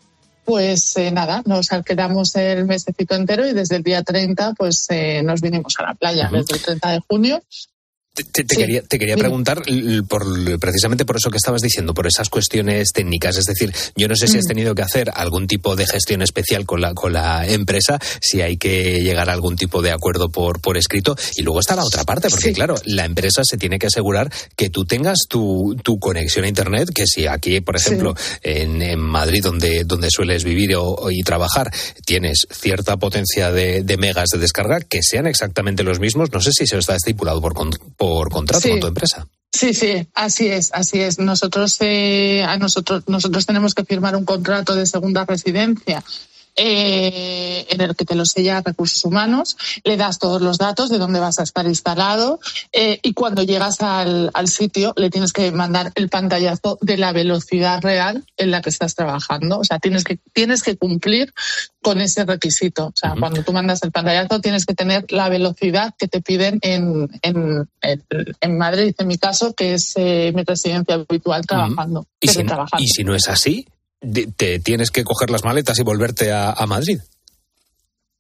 pues 0.45 0.95
eh, 0.95 1.11
nada, 1.11 1.41
nos 1.45 1.71
alquilamos 1.71 2.35
el 2.35 2.65
mesecito 2.65 3.15
entero 3.15 3.45
y 3.47 3.53
desde 3.53 3.77
el 3.77 3.83
día 3.83 4.03
30 4.03 4.53
pues 4.53 4.85
eh, 4.89 5.21
nos 5.23 5.41
vinimos 5.41 5.75
a 5.79 5.87
la 5.87 5.95
playa, 5.95 6.29
desde 6.31 6.55
el 6.55 6.61
30 6.61 6.91
de 6.91 6.99
junio. 7.07 7.43
Te, 8.15 8.23
te- 8.23 8.43
te 8.45 8.55
Sí. 8.55 8.61
quería, 8.61 8.81
te 8.81 8.97
quería 8.97 9.17
preguntar 9.17 9.61
por, 10.07 10.59
precisamente 10.59 11.03
por 11.05 11.17
eso 11.17 11.29
que 11.29 11.37
estabas 11.37 11.61
diciendo, 11.61 11.93
por 11.93 12.07
esas 12.07 12.29
cuestiones 12.29 12.89
técnicas. 12.93 13.37
Es 13.37 13.43
decir, 13.45 13.73
yo 13.97 14.07
no 14.07 14.15
sé 14.15 14.27
si 14.27 14.37
has 14.37 14.45
Mm. 14.45 14.47
tenido 14.47 14.73
que 14.75 14.81
hacer 14.83 15.11
algún 15.13 15.47
tipo 15.47 15.75
de 15.75 15.85
gestión 15.85 16.21
especial 16.21 16.65
con 16.65 16.79
la, 16.79 16.93
con 16.93 17.11
la 17.11 17.45
empresa, 17.45 17.99
si 18.21 18.41
hay 18.41 18.55
que 18.55 19.01
llegar 19.03 19.29
a 19.29 19.33
algún 19.33 19.57
tipo 19.57 19.81
de 19.81 19.91
acuerdo 19.91 20.29
por, 20.29 20.61
por 20.61 20.77
escrito. 20.77 21.15
Y 21.35 21.41
luego 21.41 21.59
está 21.59 21.75
la 21.75 21.83
otra 21.83 22.05
parte, 22.05 22.29
porque 22.29 22.47
Sí. 22.47 22.53
claro, 22.53 22.75
la 22.85 23.03
empresa 23.05 23.41
se 23.43 23.57
tiene 23.57 23.77
que 23.79 23.87
asegurar 23.87 24.31
que 24.55 24.69
tú 24.69 24.85
tengas 24.85 25.17
tu, 25.27 25.75
tu 25.83 25.99
conexión 25.99 26.45
a 26.45 26.47
Internet, 26.47 26.89
que 26.95 27.05
si 27.07 27.27
aquí, 27.27 27.59
por 27.59 27.77
Sí. 27.79 27.87
ejemplo, 27.89 28.15
en, 28.43 28.81
en 28.81 28.99
Madrid, 29.01 29.43
donde, 29.43 29.83
donde 29.83 30.09
sueles 30.09 30.45
vivir 30.45 30.73
o, 30.77 31.11
y 31.11 31.21
trabajar, 31.23 31.69
tienes 32.05 32.47
cierta 32.49 32.95
potencia 32.95 33.51
de, 33.51 33.83
de 33.83 33.97
megas 33.97 34.29
de 34.29 34.37
descarga, 34.39 34.79
que 34.79 34.99
sean 35.03 35.27
exactamente 35.27 35.83
los 35.83 35.99
mismos. 35.99 36.31
No 36.31 36.39
sé 36.39 36.51
si 36.53 36.63
eso 36.63 36.77
está 36.77 36.95
estipulado 36.95 37.41
por, 37.41 37.53
por 38.07 38.29
contrato 38.29 38.61
Sí. 38.61 38.69
con 38.71 38.79
tu 38.79 38.87
empresa. 38.87 39.27
Sí, 39.51 39.73
sí, 39.73 40.05
así 40.13 40.47
es, 40.47 40.69
así 40.73 40.99
es. 40.99 41.17
Nosotros, 41.17 41.77
eh, 41.79 42.43
a 42.43 42.57
nosotros, 42.57 43.03
nosotros 43.07 43.45
tenemos 43.45 43.73
que 43.73 43.85
firmar 43.85 44.15
un 44.15 44.25
contrato 44.25 44.75
de 44.75 44.85
segunda 44.85 45.25
residencia 45.25 46.03
eh, 46.55 47.65
en 47.69 47.81
el 47.81 47.95
que 47.95 48.05
te 48.05 48.15
lo 48.15 48.25
sella 48.25 48.61
recursos 48.65 49.03
humanos, 49.05 49.57
le 49.83 49.97
das 49.97 50.19
todos 50.19 50.41
los 50.41 50.57
datos 50.57 50.89
de 50.89 50.97
dónde 50.97 51.19
vas 51.19 51.39
a 51.39 51.43
estar 51.43 51.65
instalado 51.65 52.39
eh, 52.71 52.99
y 53.03 53.13
cuando 53.13 53.43
llegas 53.43 53.81
al, 53.81 54.31
al 54.33 54.47
sitio 54.47 54.93
le 54.95 55.09
tienes 55.09 55.33
que 55.33 55.51
mandar 55.51 55.91
el 55.95 56.09
pantallazo 56.09 56.77
de 56.81 56.97
la 56.97 57.11
velocidad 57.11 57.81
real 57.81 58.23
en 58.37 58.51
la 58.51 58.61
que 58.61 58.69
estás 58.69 58.95
trabajando. 58.95 59.59
O 59.59 59.63
sea, 59.63 59.79
tienes 59.79 60.03
que, 60.03 60.19
tienes 60.33 60.63
que 60.63 60.77
cumplir 60.77 61.33
con 61.81 62.01
ese 62.01 62.25
requisito. 62.25 62.87
O 62.87 62.93
sea, 62.95 63.13
cuando 63.19 63.43
tú 63.43 63.53
mandas 63.53 63.83
el 63.83 63.91
pantallazo 63.91 64.39
tienes 64.41 64.65
que 64.65 64.73
tener 64.73 65.05
la 65.11 65.29
velocidad 65.29 65.93
que 65.97 66.07
te 66.07 66.21
piden 66.21 66.59
en, 66.61 67.09
en, 67.21 67.67
en- 68.41 68.57
Madrid, 68.57 68.95
en 68.97 69.07
mi 69.07 69.17
caso, 69.17 69.53
que 69.53 69.73
es 69.73 69.93
eh, 69.97 70.31
mi 70.33 70.43
residencia 70.43 70.95
habitual 70.95 71.45
trabajando. 71.45 72.05
Y 72.19 72.27
si, 72.27 72.33
teletrabajando. 72.35 72.83
y 72.83 72.87
si 72.87 73.03
no 73.03 73.13
es 73.13 73.27
así, 73.27 73.67
te 73.99 74.59
tienes 74.59 74.91
que 74.91 75.03
coger 75.03 75.29
las 75.29 75.43
maletas 75.43 75.79
y 75.79 75.83
volverte 75.83 76.31
a, 76.31 76.53
Madrid. 76.67 76.99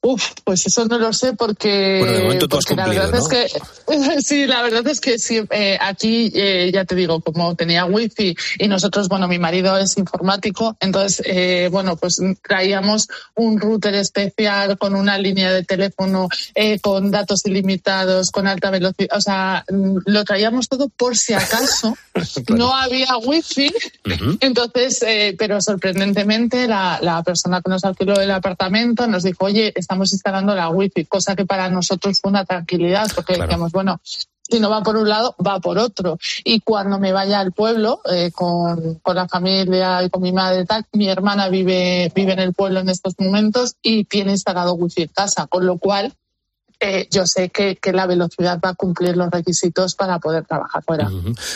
Uf, 0.07 0.33
pues 0.43 0.67
eso 0.67 0.85
no 0.85 0.99
lo 0.99 1.11
sé 1.13 1.33
porque, 1.33 1.97
Bueno, 1.97 2.13
de 2.13 2.23
momento 2.25 2.47
tú 2.47 2.57
has 2.57 2.69
la 2.69 2.83
cumplido, 2.83 3.05
verdad 3.05 3.19
¿no? 3.19 3.25
es 3.25 3.49
que 3.87 4.21
sí, 4.21 4.45
la 4.45 4.61
verdad 4.61 4.87
es 4.87 5.01
que 5.01 5.17
sí, 5.17 5.41
eh, 5.49 5.79
aquí 5.81 6.31
eh, 6.35 6.69
ya 6.71 6.85
te 6.85 6.93
digo, 6.93 7.21
como 7.21 7.55
tenía 7.55 7.85
wifi 7.85 8.35
y 8.59 8.67
nosotros, 8.67 9.07
bueno, 9.09 9.27
mi 9.27 9.39
marido 9.39 9.75
es 9.79 9.97
informático, 9.97 10.77
entonces, 10.79 11.23
eh, 11.25 11.69
bueno, 11.71 11.95
pues 11.97 12.21
traíamos 12.47 13.07
un 13.33 13.59
router 13.59 13.95
especial 13.95 14.77
con 14.77 14.93
una 14.93 15.17
línea 15.17 15.51
de 15.51 15.63
teléfono, 15.63 16.29
eh, 16.53 16.79
con 16.79 17.09
datos 17.09 17.43
ilimitados, 17.47 18.29
con 18.29 18.45
alta 18.45 18.69
velocidad, 18.69 19.17
o 19.17 19.21
sea, 19.21 19.65
mm, 19.67 19.97
lo 20.05 20.23
traíamos 20.23 20.69
todo 20.69 20.87
por 20.89 21.17
si 21.17 21.33
acaso 21.33 21.97
no 22.49 22.75
había 22.75 23.17
wifi, 23.17 23.73
entonces, 24.39 25.01
eh, 25.01 25.35
pero 25.35 25.59
sorprendentemente 25.61 26.67
la, 26.67 26.99
la 27.01 27.23
persona 27.23 27.59
que 27.59 27.71
nos 27.71 27.83
alquiló 27.83 28.21
el 28.21 28.29
apartamento 28.29 29.07
nos 29.07 29.23
dijo, 29.23 29.45
oye, 29.45 29.73
estamos 29.75 29.94
instalando 30.13 30.53
la 30.55 30.69
wifi, 30.69 31.05
cosa 31.05 31.35
que 31.35 31.45
para 31.45 31.69
nosotros 31.69 32.19
fue 32.21 32.31
una 32.31 32.45
tranquilidad, 32.45 33.07
porque 33.13 33.37
decíamos, 33.37 33.71
bueno, 33.71 33.99
si 34.47 34.59
no 34.59 34.69
va 34.69 34.83
por 34.83 34.95
un 34.95 35.09
lado, 35.09 35.35
va 35.45 35.59
por 35.59 35.77
otro. 35.79 36.19
Y 36.43 36.59
cuando 36.59 36.99
me 36.99 37.11
vaya 37.11 37.39
al 37.39 37.51
pueblo 37.51 38.01
eh, 38.11 38.31
con, 38.31 38.95
con 39.01 39.15
la 39.15 39.27
familia 39.27 40.03
y 40.03 40.09
con 40.09 40.21
mi 40.21 40.31
madre 40.31 40.61
y 40.61 40.65
tal, 40.65 40.85
mi 40.93 41.09
hermana 41.09 41.49
vive, 41.49 42.11
vive 42.13 42.33
en 42.33 42.39
el 42.39 42.53
pueblo 42.53 42.79
en 42.79 42.89
estos 42.89 43.15
momentos 43.17 43.75
y 43.81 44.03
tiene 44.05 44.31
instalado 44.33 44.73
wifi 44.73 45.03
en 45.03 45.07
casa, 45.09 45.47
con 45.47 45.65
lo 45.65 45.77
cual 45.79 46.13
eh, 46.81 47.07
yo 47.09 47.25
sé 47.25 47.49
que, 47.49 47.77
que 47.77 47.93
la 47.93 48.05
velocidad 48.05 48.59
va 48.63 48.69
a 48.71 48.73
cumplir 48.75 49.15
los 49.15 49.31
requisitos 49.31 49.95
para 49.95 50.19
poder 50.19 50.45
trabajar 50.45 50.83
fuera. 50.83 51.09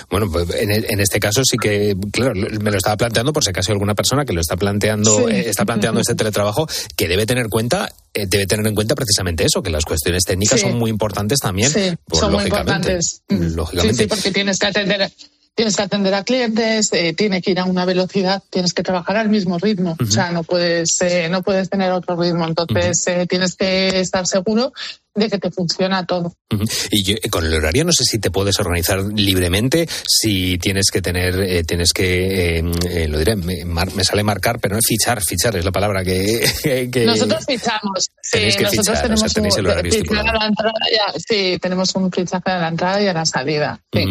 Bueno, 0.10 0.28
pues 0.32 0.50
en, 0.56 0.72
en 0.72 1.00
este 1.02 1.20
caso 1.20 1.44
sí 1.44 1.58
que, 1.58 1.96
claro, 2.12 2.34
me 2.36 2.72
lo 2.72 2.78
estaba 2.78 2.96
planteando 2.96 3.34
por 3.34 3.44
si 3.44 3.50
acaso 3.50 3.74
alguna 3.74 3.94
persona 3.96 4.24
que 4.26 4.32
lo 4.34 4.40
está 4.42 4.56
planteando, 4.56 5.28
Sí. 5.28 5.36
eh, 5.36 5.50
está 5.50 5.66
planteando 5.66 6.00
este 6.00 6.16
teletrabajo, 6.16 6.68
que 6.96 7.08
debe 7.10 7.26
tener 7.26 7.50
cuenta, 7.50 7.90
eh, 8.14 8.26
debe 8.28 8.48
tener 8.48 8.66
en 8.68 8.76
cuenta 8.76 8.96
precisamente 8.96 9.46
eso, 9.46 9.62
que 9.62 9.70
las 9.70 9.86
cuestiones 9.86 10.24
técnicas 10.24 10.60
Sí. 10.60 10.68
son 10.68 10.78
muy 10.78 10.90
importantes 10.90 11.40
también. 11.40 11.70
Sí, 11.70 11.96
pues, 12.06 12.20
son 12.20 12.32
muy 12.32 12.40
lógicamente, 12.44 12.94
importantes. 12.94 13.22
Mm. 13.30 13.38
Sí, 13.50 13.56
Lógicamente. 13.56 14.04
sí, 14.04 14.08
porque 14.08 14.32
tienes 14.32 14.58
que 14.58 14.68
atender, 14.68 15.12
tienes 15.56 15.76
que 15.76 15.82
atender 15.82 16.14
a 16.14 16.24
clientes, 16.24 16.90
eh, 16.94 17.14
tiene 17.14 17.42
que 17.42 17.52
ir 17.52 17.60
a 17.60 17.66
una 17.66 17.86
velocidad, 17.86 18.42
tienes 18.50 18.74
que 18.74 18.82
trabajar 18.84 19.18
al 19.18 19.30
mismo 19.30 19.58
ritmo. 19.58 19.98
O 20.02 20.06
sea, 20.06 20.32
no 20.32 20.44
puedes, 20.44 21.02
eh, 21.02 21.28
no 21.30 21.42
puedes 21.44 21.70
tener 21.70 21.92
otro 21.92 22.16
ritmo. 22.16 22.48
Entonces, 22.48 23.06
eh, 23.08 23.26
tienes 23.28 23.56
que 23.56 24.00
estar 24.00 24.26
seguro 24.26 24.72
de 25.16 25.30
que 25.30 25.38
te 25.38 25.52
funciona 25.52 26.06
todo. 26.06 26.34
Ujú. 26.54 26.64
Y 26.92 27.04
yo, 27.04 27.16
con 27.30 27.46
el 27.46 27.54
horario 27.54 27.84
no 27.86 27.92
sé 27.92 28.04
si 28.06 28.20
te 28.20 28.32
puedes 28.32 28.60
organizar 28.60 29.02
libremente, 29.04 29.88
si 30.08 30.58
tienes 30.58 30.90
que 30.92 31.02
tener, 31.02 31.40
eh, 31.40 31.64
tienes 31.64 31.92
que, 31.94 32.60
eh, 32.60 32.64
eh, 32.90 33.08
lo 33.08 33.18
diré, 33.20 33.36
me, 33.36 33.66
mar- 33.66 33.94
me 33.96 34.04
sale 34.04 34.24
marcar, 34.24 34.60
pero 34.60 34.76
no 34.76 34.82
fichar, 34.82 35.22
fichar 35.24 35.56
es 35.58 35.66
la 35.66 35.72
palabra 35.72 36.04
que... 36.04 36.40
que- 36.92 37.06
Nosotros 37.06 37.46
fichamos. 37.46 38.08
Sí, 38.22 38.30
Tenéis 38.32 38.56
que 38.56 38.64
nosotros 38.64 38.86
fichar, 38.88 38.94
o 38.94 38.98
sea, 38.98 39.04
tenemos 39.04 39.34
tenéis 39.34 39.58
el 39.58 39.66
un 39.66 39.72
horario 39.72 39.92
estipulado. 39.92 40.30
a 40.30 40.34
la 40.34 40.46
entrada 40.48 40.74
ya- 40.92 41.14
sí, 41.28 41.58
tenemos 41.62 41.96
un 41.96 42.12
fichaje 42.12 42.52
a 42.52 42.60
la 42.60 42.68
entrada 42.70 43.02
y 43.02 43.08
a 43.08 43.14
la 43.14 43.26
salida. 43.26 43.80
Sí. 43.94 44.06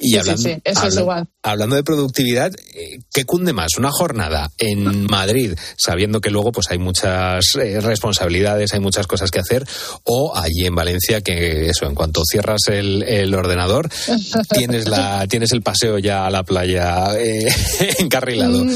Y 0.00 0.10
Sí, 0.10 0.18
hablando, 0.18 0.42
sí, 0.42 0.56
eso 0.64 0.86
es 0.86 0.96
igual. 0.96 1.26
hablando 1.42 1.76
de 1.76 1.82
productividad, 1.84 2.52
eh, 2.74 2.98
¿qué 3.12 3.24
cunde 3.24 3.52
más? 3.52 3.76
¿Una 3.78 3.90
jornada 3.90 4.50
en 4.58 5.04
Madrid, 5.06 5.54
sabiendo 5.76 6.20
que 6.20 6.30
luego 6.30 6.52
pues 6.52 6.70
hay 6.70 6.78
muchas 6.78 7.44
eh, 7.60 7.80
responsabilidades, 7.80 8.72
hay 8.74 8.80
muchas 8.80 9.06
cosas 9.06 9.30
que 9.30 9.40
hacer, 9.40 9.64
o 10.04 10.32
allí 10.42 10.66
en 10.66 10.74
Valencia, 10.74 11.20
que 11.20 11.68
eso, 11.70 11.86
en 11.86 11.94
cuanto 11.94 12.22
cierras 12.24 12.62
el, 12.68 13.02
el 13.02 13.34
ordenador, 13.34 13.88
tienes, 14.50 14.88
la, 14.88 15.26
tienes 15.26 15.52
el 15.52 15.62
paseo 15.62 15.98
ya 15.98 16.26
a 16.26 16.30
la 16.30 16.42
playa 16.42 17.18
eh, 17.18 17.46
encarrilado? 17.98 18.64
Mm, 18.64 18.70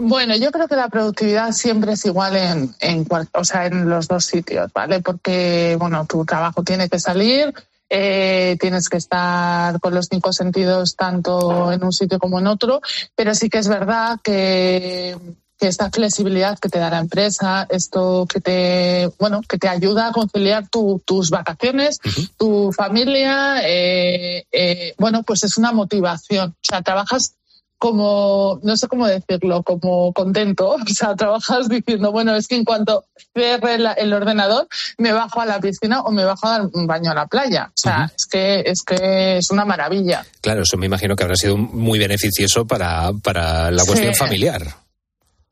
Bueno, 0.00 0.36
yo 0.36 0.50
creo 0.50 0.68
que 0.68 0.76
la 0.76 0.88
productividad 0.88 1.52
siempre 1.52 1.92
es 1.92 2.04
igual 2.06 2.36
en, 2.36 2.74
en, 2.80 3.04
cual- 3.04 3.28
o 3.32 3.44
sea, 3.44 3.66
en 3.66 3.88
los 3.88 4.08
dos 4.08 4.24
sitios, 4.24 4.70
¿vale? 4.74 5.00
Porque, 5.00 5.76
bueno, 5.78 6.06
tu 6.06 6.24
trabajo 6.24 6.62
tiene 6.62 6.88
que 6.88 6.98
salir, 6.98 7.52
eh, 7.88 8.56
tienes 8.60 8.88
que 8.88 8.96
estar 8.96 9.78
con 9.80 9.94
los 9.94 10.08
cinco 10.10 10.32
sentidos 10.32 10.96
tanto 10.96 11.72
en 11.72 11.84
un 11.84 11.92
sitio 11.92 12.18
como 12.18 12.38
en 12.40 12.48
otro, 12.48 12.80
pero 13.14 13.34
sí 13.34 13.48
que 13.48 13.58
es 13.58 13.68
verdad 13.68 14.18
que 14.24 15.16
que 15.58 15.68
esta 15.68 15.90
flexibilidad 15.90 16.58
que 16.58 16.68
te 16.68 16.78
da 16.78 16.90
la 16.90 16.98
empresa, 16.98 17.66
esto 17.70 18.26
que 18.28 18.40
te, 18.40 19.10
bueno, 19.18 19.40
que 19.48 19.56
te 19.58 19.68
ayuda 19.68 20.08
a 20.08 20.12
conciliar 20.12 20.68
tu- 20.68 21.00
tus 21.06 21.30
vacaciones, 21.30 21.98
tu 22.36 22.72
familia, 22.72 23.60
eh, 23.64 24.44
eh, 24.52 24.94
bueno, 24.98 25.22
pues 25.22 25.44
es 25.44 25.56
una 25.56 25.72
motivación. 25.72 26.50
O 26.50 26.56
sea, 26.62 26.82
trabajas 26.82 27.34
como, 27.78 28.58
no 28.62 28.76
sé 28.78 28.88
cómo 28.88 29.06
decirlo, 29.06 29.62
como 29.62 30.12
contento. 30.12 30.76
O 30.82 30.94
sea, 30.94 31.14
trabajas 31.14 31.68
diciendo, 31.68 32.10
bueno, 32.12 32.34
es 32.34 32.48
que 32.48 32.56
en 32.56 32.64
cuanto 32.64 33.04
cierre 33.34 33.78
la- 33.78 33.92
el 33.92 34.12
ordenador, 34.12 34.66
me 34.98 35.12
bajo 35.12 35.40
a 35.40 35.46
la 35.46 35.60
piscina 35.60 36.00
o 36.00 36.10
me 36.10 36.24
bajo 36.24 36.46
a 36.46 36.50
dar 36.52 36.62
un 36.72 36.86
baño 36.86 37.10
a 37.10 37.14
la 37.14 37.26
playa. 37.26 37.68
O 37.68 37.72
sea, 37.80 38.10
es 38.16 38.26
que, 38.26 38.60
es 38.66 38.82
que 38.82 39.38
es 39.38 39.50
una 39.50 39.64
maravilla. 39.64 40.24
Claro, 40.40 40.62
eso 40.62 40.76
me 40.78 40.86
imagino 40.86 41.16
que 41.16 41.22
habrá 41.24 41.36
sido 41.36 41.56
muy 41.56 41.98
beneficioso 41.98 42.66
para, 42.66 43.12
para 43.22 43.70
la 43.70 43.84
cuestión 43.84 44.14
Sí. 44.14 44.18
familiar. 44.18 44.66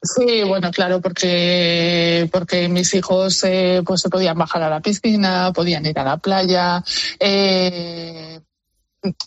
Sí, 0.04 0.42
bueno, 0.42 0.70
claro, 0.70 1.00
porque, 1.00 2.28
porque 2.30 2.68
mis 2.68 2.92
hijos 2.92 3.42
eh, 3.44 3.82
pues 3.86 4.02
se 4.02 4.10
podían 4.10 4.36
bajar 4.36 4.62
a 4.62 4.68
la 4.68 4.80
piscina, 4.80 5.50
podían 5.54 5.86
ir 5.86 5.98
a 5.98 6.04
la 6.04 6.18
playa. 6.18 6.84
eh, 7.18 8.40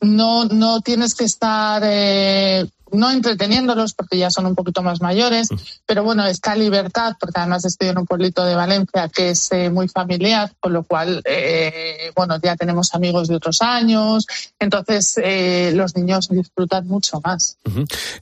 no, 0.01 0.45
no 0.45 0.81
tienes 0.81 1.15
que 1.15 1.25
estar 1.25 1.81
eh, 1.85 2.65
no 2.91 3.11
entreteniéndolos 3.11 3.93
porque 3.93 4.17
ya 4.17 4.29
son 4.29 4.45
un 4.45 4.55
poquito 4.55 4.81
más 4.81 5.01
mayores, 5.01 5.49
pero 5.85 6.03
bueno, 6.03 6.25
esta 6.25 6.55
libertad, 6.55 7.13
porque 7.19 7.39
además 7.39 7.65
estoy 7.65 7.89
en 7.89 7.97
un 7.99 8.05
pueblito 8.05 8.45
de 8.45 8.55
Valencia 8.55 9.09
que 9.13 9.31
es 9.31 9.51
eh, 9.51 9.69
muy 9.69 9.87
familiar, 9.87 10.51
con 10.59 10.73
lo 10.73 10.83
cual, 10.83 11.21
eh, 11.25 12.11
bueno, 12.15 12.39
ya 12.41 12.55
tenemos 12.55 12.89
amigos 12.93 13.27
de 13.27 13.35
otros 13.35 13.57
años, 13.61 14.25
entonces 14.59 15.13
eh, 15.23 15.71
los 15.75 15.95
niños 15.95 16.27
disfrutan 16.29 16.87
mucho 16.87 17.19
más. 17.23 17.57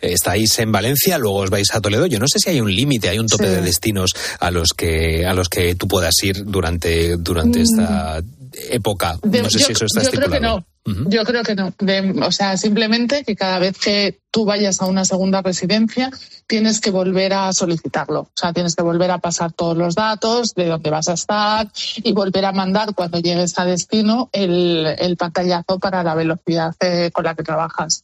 Estáis 0.02 0.58
en 0.60 0.72
Valencia, 0.72 1.18
luego 1.18 1.38
os 1.40 1.50
vais 1.50 1.74
a 1.74 1.82
Toledo. 1.82 2.06
Yo 2.06 2.20
no 2.20 2.28
sé 2.28 2.40
si 2.40 2.50
hay 2.50 2.62
un 2.62 2.74
límite, 2.74 3.10
hay 3.10 3.20
un 3.20 3.28
tope 3.28 3.46
Sí. 3.48 3.50
de 3.56 3.62
destinos 3.62 4.12
a 4.40 4.52
los 4.52 4.70
que 4.76 5.26
a 5.26 5.34
los 5.34 5.50
que 5.50 5.76
tú 5.76 5.88
puedas 5.88 6.16
ir 6.24 6.46
durante 6.46 7.18
durante 7.18 7.62
esta 7.62 8.22
época. 8.70 9.18
De- 9.22 9.42
no 9.42 9.50
sé 9.50 9.60
yo, 9.60 9.66
si 9.68 9.72
eso 9.74 9.86
está 9.86 10.04
yo 10.04 10.12
creo 10.12 10.30
que 10.30 10.40
Yo 10.86 11.24
creo 11.24 11.42
que 11.42 11.56
no. 11.56 11.74
De- 11.80 12.14
o 12.22 12.32
sea, 12.32 12.58
simplemente 12.58 13.24
que 13.24 13.36
cada 13.36 13.58
vez 13.58 13.76
que 13.80 14.20
tú 14.30 14.46
vayas 14.46 14.82
a 14.82 14.86
una 14.86 15.04
segunda 15.04 15.42
residencia, 15.42 16.12
tienes 16.46 16.80
que 16.80 16.92
volver 16.92 17.34
a 17.34 17.52
solicitarlo. 17.54 18.20
O 18.20 18.32
sea, 18.36 18.54
tienes 18.54 18.76
que 18.76 18.84
volver 18.84 19.10
a 19.10 19.18
pasar 19.18 19.52
todos 19.52 19.76
los 19.76 19.96
datos 19.96 20.54
de 20.54 20.68
dónde 20.68 20.92
vas 20.92 21.10
a 21.10 21.14
estar 21.14 21.68
y 21.98 22.12
volver 22.14 22.46
a 22.46 22.52
mandar 22.52 22.94
cuando 22.94 23.18
llegues 23.18 23.58
a 23.58 23.66
destino 23.66 24.30
el, 24.32 24.86
el 25.00 25.18
pantallazo 25.18 25.80
para 25.80 26.04
la 26.04 26.14
velocidad 26.14 26.76
eh, 26.82 27.10
con 27.12 27.24
la 27.24 27.34
que 27.34 27.42
trabajas. 27.42 28.04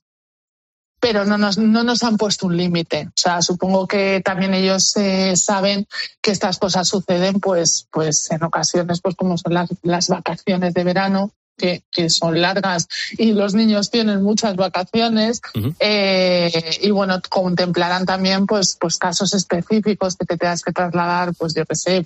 Pero 1.00 1.26
no 1.26 1.38
nos, 1.38 1.60
no 1.60 1.84
nos 1.84 2.02
han 2.02 2.18
puesto 2.18 2.48
un 2.48 2.58
límite. 2.58 3.08
O 3.10 3.14
sea, 3.16 3.44
supongo 3.44 3.88
que 3.88 4.22
también 4.26 4.56
ellos 4.56 4.96
eh, 4.98 5.36
saben 5.36 5.88
que 6.20 6.32
estas 6.32 6.58
cosas 6.58 6.88
suceden, 6.88 7.40
pues, 7.40 7.88
pues 7.92 8.32
en 8.32 8.44
ocasiones, 8.44 9.02
pues 9.02 9.16
como 9.16 9.38
son 9.38 9.54
las, 9.54 9.70
las 9.84 10.08
vacaciones 10.10 10.74
de 10.74 10.84
verano, 10.84 11.32
que, 11.62 11.84
que 11.92 12.10
son 12.10 12.42
largas 12.42 12.88
y 13.18 13.34
los 13.34 13.54
niños 13.54 13.92
tienen 13.92 14.22
muchas 14.24 14.56
vacaciones 14.56 15.42
eh, 15.80 16.80
y 16.82 16.90
bueno 16.92 17.22
contemplarán 17.30 18.06
también 18.06 18.46
pues 18.46 18.78
pues 18.80 18.98
casos 18.98 19.34
específicos 19.34 20.16
que 20.18 20.26
te 20.26 20.38
tengas 20.38 20.64
que 20.64 20.72
trasladar 20.72 21.34
pues 21.38 21.54
yo 21.54 21.66
qué 21.66 21.76
sé 21.76 22.06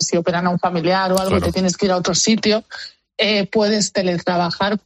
si 0.00 0.16
operan 0.16 0.46
a 0.46 0.50
un 0.50 0.58
familiar 0.58 1.12
o 1.12 1.18
algo 1.18 1.36
y 1.36 1.40
te 1.40 1.52
tienes 1.52 1.76
que 1.76 1.86
ir 1.86 1.92
a 1.92 1.96
otro 1.96 2.14
sitio 2.14 2.64
eh, 3.18 3.46
puedes 3.46 3.92
teletrabajar 3.92 4.78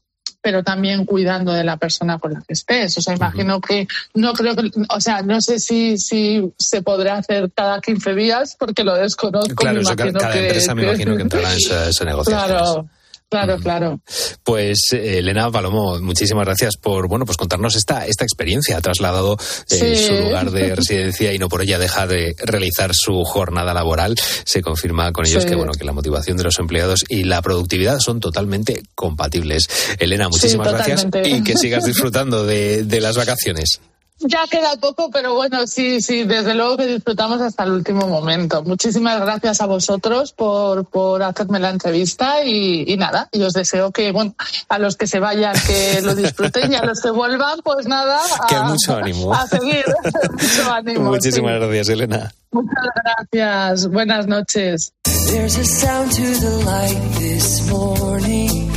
pero 0.44 0.64
también 0.64 1.04
cuidando 1.04 1.52
de 1.52 1.62
la 1.62 1.76
persona 1.76 2.18
con 2.18 2.32
la 2.32 2.40
que 2.40 2.54
estés. 2.54 2.98
O 2.98 3.00
sea, 3.00 3.14
imagino 3.14 3.60
que 3.60 3.86
no 4.14 4.32
creo 4.32 4.56
que, 4.56 4.72
o 4.88 5.00
sea, 5.00 5.22
no 5.22 5.40
sé 5.40 5.60
si, 5.60 5.96
si 5.98 6.52
se 6.58 6.82
podrá 6.82 7.18
hacer 7.18 7.52
cada 7.54 7.80
15 7.80 8.12
días 8.16 8.56
porque 8.58 8.82
lo 8.82 8.96
desconozco. 8.96 9.54
Claro, 9.54 9.76
me 9.76 9.82
eso 9.82 9.94
cada 9.94 10.32
que- 10.32 10.46
empresa 10.46 10.74
me 10.74 10.82
que- 10.82 10.88
imagino 10.88 11.14
que 11.16 11.22
entrará 11.28 11.52
en 11.52 11.58
esa, 11.58 11.88
esa 11.88 12.04
negociación. 12.04 12.48
Claro. 12.48 12.88
Claro, 13.32 13.56
claro. 13.58 13.98
Pues 14.44 14.78
eh, 14.92 15.16
Elena 15.20 15.50
Palomo, 15.50 15.98
muchísimas 16.00 16.44
gracias 16.44 16.76
por 16.76 17.08
bueno 17.08 17.24
pues 17.24 17.38
contarnos 17.38 17.74
esta 17.76 18.06
esta 18.06 18.24
experiencia. 18.24 18.76
Ha 18.76 18.82
trasladado 18.82 19.38
eh, 19.70 19.96
Sí. 19.96 20.06
su 20.06 20.12
lugar 20.12 20.50
de 20.50 20.76
residencia 20.76 21.32
y 21.32 21.38
no 21.38 21.48
por 21.48 21.62
ella 21.62 21.78
deja 21.78 22.06
de 22.06 22.34
realizar 22.44 22.90
su 22.94 23.24
jornada 23.24 23.72
laboral. 23.72 24.16
Se 24.44 24.60
confirma 24.60 25.12
con 25.12 25.24
ellos 25.26 25.44
Sí. 25.44 25.48
que 25.48 25.54
bueno 25.54 25.72
que 25.72 25.84
la 25.84 25.92
motivación 25.92 26.36
de 26.36 26.44
los 26.44 26.58
empleados 26.58 27.04
y 27.08 27.24
la 27.24 27.40
productividad 27.40 28.00
son 28.00 28.20
totalmente 28.20 28.82
compatibles. 28.94 29.66
Elena, 29.98 30.28
muchísimas 30.28 30.70
gracias 30.70 31.06
y 31.24 31.42
que 31.42 31.56
sigas 31.56 31.84
disfrutando 31.86 32.44
de, 32.44 32.84
de 32.84 33.00
las 33.00 33.16
vacaciones. 33.16 33.80
Ya 34.24 34.46
queda 34.50 34.76
poco, 34.76 35.10
pero 35.10 35.34
bueno, 35.34 35.66
sí, 35.66 36.00
sí, 36.00 36.24
desde 36.24 36.54
luego 36.54 36.76
que 36.76 36.86
disfrutamos 36.86 37.40
hasta 37.40 37.64
el 37.64 37.72
último 37.72 38.06
momento. 38.06 38.62
Muchísimas 38.62 39.20
gracias 39.20 39.60
a 39.60 39.66
vosotros 39.66 40.32
por, 40.32 40.84
por 40.86 41.22
hacerme 41.22 41.58
la 41.58 41.70
entrevista 41.70 42.44
y, 42.44 42.84
y 42.86 42.96
nada, 42.96 43.28
y 43.32 43.42
os 43.42 43.52
deseo 43.52 43.90
que, 43.90 44.12
bueno, 44.12 44.34
a 44.68 44.78
los 44.78 44.96
que 44.96 45.06
se 45.06 45.18
vayan, 45.18 45.54
que 45.66 46.00
lo 46.02 46.14
disfruten 46.14 46.72
y 46.72 46.76
a 46.76 46.84
los 46.84 47.00
que 47.00 47.10
vuelvan, 47.10 47.60
pues 47.64 47.86
nada, 47.86 48.20
Que 48.48 48.54
a, 48.56 48.62
mucho 48.62 48.96
ánimo. 48.96 49.34
a 49.34 49.46
seguir. 49.46 49.84
mucho 50.32 50.72
ánimo. 50.72 51.10
Muchísimas 51.10 51.54
sí. 51.54 51.58
gracias, 51.60 51.88
Elena. 51.88 52.32
Muchas 52.52 52.84
gracias. 53.04 53.86
Buenas 53.88 54.26
noches. 54.26 54.92
There's 55.32 55.56
a 55.56 55.64
sound 55.64 56.12
to 56.12 56.22
the 56.22 56.64
light 56.66 57.18
this 57.18 57.68
morning 57.70 58.70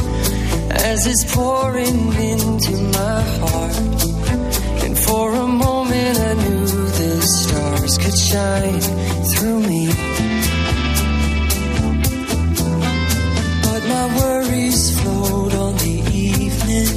as 0.72 1.06
it's 1.06 1.36
pouring 1.36 2.14
into 2.14 2.72
my 2.94 3.22
heart. 3.42 3.85
Shine 8.36 8.82
through 9.32 9.60
me. 9.62 9.88
But 13.64 13.82
my 13.92 14.06
worries 14.20 15.00
float 15.00 15.54
on 15.54 15.74
the 15.78 15.96
evening. 16.12 16.92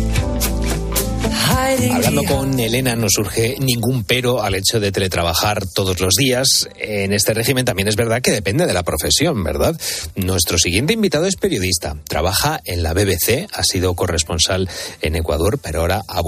Hiding 1.30 1.92
Hablando 1.92 2.24
con 2.24 2.58
Elena 2.58 2.96
no 2.96 3.06
surge 3.08 3.56
ningún 3.60 4.02
pero 4.02 4.42
al 4.42 4.54
hecho 4.56 4.80
de 4.80 4.90
teletrabajar 4.90 5.64
todos 5.66 6.00
los 6.00 6.14
días. 6.14 6.68
En 6.76 7.12
este 7.12 7.34
régimen 7.34 7.64
también 7.64 7.86
es 7.86 7.94
verdad 7.94 8.20
que 8.20 8.32
depende 8.32 8.66
de 8.66 8.74
la 8.74 8.82
profesión, 8.82 9.44
¿verdad? 9.44 9.78
Nuestro 10.16 10.58
siguiente 10.58 10.94
invitado 10.94 11.26
es 11.26 11.36
periodista. 11.36 11.96
Trabaja 12.08 12.60
en 12.64 12.82
la 12.82 12.94
BBC, 12.94 13.46
ha 13.52 13.62
sido 13.62 13.94
corresponsal 13.94 14.68
en 15.02 15.14
Ecuador, 15.14 15.60
pero 15.62 15.82
ahora 15.82 16.02
ha 16.08 16.20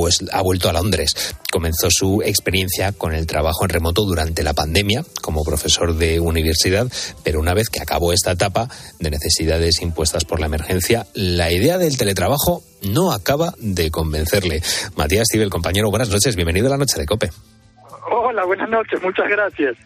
vuelto 0.43 0.69
a 0.69 0.73
Londres. 0.73 1.35
Comenzó 1.51 1.89
su 1.91 2.23
experiencia 2.23 2.93
con 2.93 3.13
el 3.13 3.27
trabajo 3.27 3.65
en 3.65 3.71
remoto 3.71 4.05
durante 4.05 4.43
la 4.43 4.55
pandemia 4.55 5.05
como 5.21 5.43
profesor 5.43 5.97
de 5.97 6.21
universidad, 6.21 6.91
pero 7.25 7.41
una 7.41 7.55
vez 7.55 7.69
que 7.69 7.81
acabó 7.81 8.13
esta 8.13 8.33
etapa 8.33 8.69
de 9.01 9.11
necesidades 9.11 9.83
impuestas 9.83 10.25
por 10.25 10.41
la 10.41 10.47
emergencia, 10.47 11.07
la 11.13 11.51
idea 11.51 11.79
del 11.79 11.97
teletrabajo 11.97 12.63
no 12.83 13.13
acaba 13.13 13.55
de 13.59 13.91
convencerle. 13.91 14.63
Matías 14.97 15.27
Tibel, 15.29 15.51
compañero, 15.51 15.91
buenas 15.91 16.09
noches, 16.09 16.37
bienvenido 16.37 16.69
a 16.69 16.71
la 16.71 16.79
noche 16.79 16.99
de 16.99 17.07
Cope. 17.07 17.31
Hola, 18.13 18.45
buenas 18.45 18.69
noches, 18.69 19.01
muchas 19.03 19.29
gracias. 19.29 19.77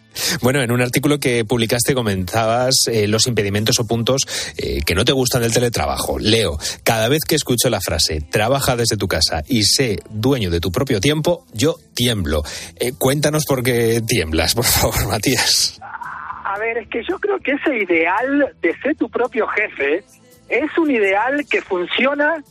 Bueno, 0.40 0.62
en 0.62 0.72
un 0.72 0.80
artículo 0.80 1.20
que 1.20 1.44
publicaste 1.44 1.92
comenzabas 1.92 2.86
eh, 2.86 3.06
los 3.06 3.26
impedimentos 3.26 3.78
o 3.80 3.86
puntos 3.86 4.22
eh, 4.56 4.80
que 4.82 4.94
no 4.94 5.04
te 5.04 5.12
gustan 5.12 5.42
del 5.42 5.52
teletrabajo. 5.52 6.18
Leo, 6.18 6.56
cada 6.84 7.10
vez 7.10 7.24
que 7.28 7.34
escucho 7.34 7.68
la 7.68 7.82
frase 7.82 8.22
trabaja 8.22 8.76
desde 8.76 8.96
tu 8.96 9.08
casa 9.08 9.42
y 9.46 9.64
sé 9.64 9.98
dueño 10.08 10.50
de 10.50 10.60
tu 10.60 10.72
propio 10.72 11.00
tiempo, 11.02 11.44
yo 11.52 11.76
tiemblo. 11.94 12.42
Eh, 12.80 12.92
cuéntanos 12.96 13.44
por 13.44 13.62
qué 13.62 14.00
tiemblas, 14.06 14.54
por 14.54 14.64
favor, 14.64 15.06
Matías. 15.08 15.78
A 15.82 16.58
ver, 16.58 16.78
es 16.78 16.88
que 16.88 17.02
yo 17.06 17.18
creo 17.18 17.38
que 17.40 17.52
ese 17.52 17.76
ideal 17.76 18.54
de 18.62 18.74
ser 18.78 18.96
tu 18.96 19.10
propio 19.10 19.46
jefe 19.48 20.02
es 20.48 20.78
un 20.78 20.90
ideal 20.90 21.44
que 21.50 21.60
funciona 21.60 22.42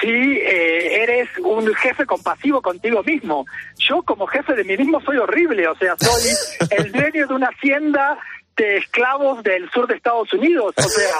si 0.00 0.08
eh, 0.08 1.02
eres 1.02 1.28
un 1.38 1.72
jefe 1.74 2.06
compasivo 2.06 2.62
contigo 2.62 3.02
mismo. 3.02 3.46
Yo 3.78 4.02
como 4.02 4.26
jefe 4.26 4.54
de 4.54 4.64
mí 4.64 4.76
mismo 4.76 5.00
soy 5.00 5.16
horrible, 5.18 5.66
o 5.68 5.76
sea, 5.76 5.94
soy 5.98 6.68
el 6.70 6.92
dueño 6.92 7.26
de 7.26 7.34
una 7.34 7.48
hacienda 7.48 8.18
de 8.56 8.78
esclavos 8.78 9.42
del 9.42 9.70
sur 9.70 9.86
de 9.86 9.94
Estados 9.94 10.32
Unidos. 10.32 10.74
O 10.76 10.82
sea, 10.82 11.16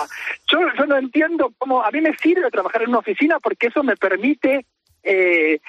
yo, 0.46 0.58
yo 0.78 0.86
no 0.86 0.96
entiendo 0.96 1.52
cómo... 1.58 1.82
A 1.82 1.90
mí 1.90 2.00
me 2.00 2.16
sirve 2.16 2.50
trabajar 2.50 2.82
en 2.82 2.90
una 2.90 2.98
oficina 2.98 3.38
porque 3.40 3.68
eso 3.68 3.82
me 3.82 3.96
permite... 3.96 4.66
Eh, 5.02 5.60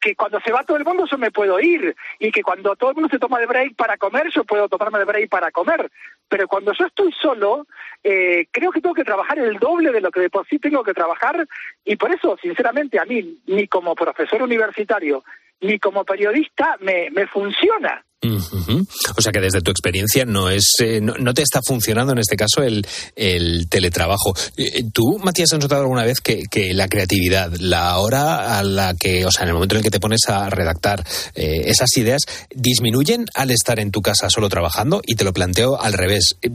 que 0.00 0.16
cuando 0.16 0.40
se 0.40 0.52
va 0.52 0.64
todo 0.64 0.76
el 0.76 0.84
mundo 0.84 1.06
yo 1.06 1.18
me 1.18 1.30
puedo 1.30 1.60
ir. 1.60 1.94
Y 2.18 2.32
que 2.32 2.42
cuando 2.42 2.74
todo 2.76 2.90
el 2.90 2.96
mundo 2.96 3.08
se 3.10 3.18
toma 3.18 3.38
de 3.38 3.46
break 3.46 3.76
para 3.76 3.96
comer 3.96 4.30
yo 4.34 4.44
puedo 4.44 4.68
tomarme 4.68 4.98
de 4.98 5.04
break 5.04 5.28
para 5.28 5.50
comer. 5.50 5.90
Pero 6.28 6.48
cuando 6.48 6.72
yo 6.72 6.86
estoy 6.86 7.12
solo 7.12 7.66
eh, 8.02 8.46
creo 8.50 8.72
que 8.72 8.80
tengo 8.80 8.94
que 8.94 9.04
trabajar 9.04 9.38
el 9.38 9.58
doble 9.58 9.92
de 9.92 10.00
lo 10.00 10.10
que 10.10 10.20
de 10.20 10.30
por 10.30 10.46
sí 10.46 10.58
tengo 10.58 10.82
que 10.82 10.94
trabajar. 10.94 11.46
Y 11.84 11.96
por 11.96 12.12
eso 12.12 12.38
sinceramente 12.40 12.98
a 12.98 13.04
mí 13.04 13.38
ni 13.46 13.68
como 13.68 13.94
profesor 13.94 14.42
universitario 14.42 15.22
ni 15.60 15.78
como 15.78 16.04
periodista 16.04 16.76
me, 16.80 17.10
me 17.10 17.26
funciona 17.26 18.04
O 18.22 19.22
sea 19.22 19.32
que 19.32 19.40
desde 19.40 19.62
tu 19.62 19.70
experiencia 19.70 20.26
no 20.26 20.50
es 20.50 20.74
eh, 20.80 21.00
no, 21.00 21.32
te 21.32 21.42
está 21.42 21.60
funcionando 21.66 22.12
en 22.12 22.18
este 22.18 22.36
caso 22.36 22.62
el, 22.62 22.86
el 23.16 23.66
teletrabajo. 23.68 24.34
Eh, 24.58 24.84
¿Tú, 24.92 25.18
Matías, 25.22 25.52
has 25.52 25.58
notado 25.58 25.82
alguna 25.82 26.04
vez 26.04 26.20
que, 26.20 26.42
que 26.50 26.74
la 26.74 26.88
creatividad, 26.88 27.50
la 27.58 27.98
hora 27.98 28.58
a 28.58 28.62
la 28.62 28.94
que, 28.94 29.24
o 29.24 29.30
sea, 29.30 29.44
en 29.44 29.48
el 29.48 29.54
momento 29.54 29.74
en 29.74 29.78
el 29.78 29.84
que 29.84 29.90
te 29.90 30.00
pones 30.00 30.20
a 30.28 30.50
redactar 30.50 31.02
eh, 31.34 31.62
esas 31.66 31.96
ideas, 31.96 32.20
disminuyen 32.54 33.24
al 33.34 33.50
estar 33.50 33.80
en 33.80 33.90
tu 33.90 34.02
casa 34.02 34.28
solo 34.28 34.50
trabajando? 34.50 35.00
Y 35.06 35.14
te 35.14 35.24
lo 35.24 35.32
planteo 35.32 35.80
al 35.80 35.94
revés. 35.94 36.36
Eh, 36.42 36.50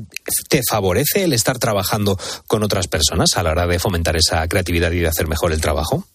¿Te 0.49 0.62
favorece 0.69 1.23
el 1.23 1.34
estar 1.34 1.58
trabajando 1.58 2.19
con 2.47 2.62
otras 2.63 2.88
personas 2.88 3.30
a 3.36 3.43
la 3.43 3.51
hora 3.51 3.65
de 3.65 3.80
fomentar 3.80 4.15
esa 4.15 4.47
creatividad 4.47 4.91
y 4.91 4.99
de 4.99 5.08
hacer 5.08 5.28
mejor 5.28 5.51
el 5.51 5.62
trabajo? 5.62 6.06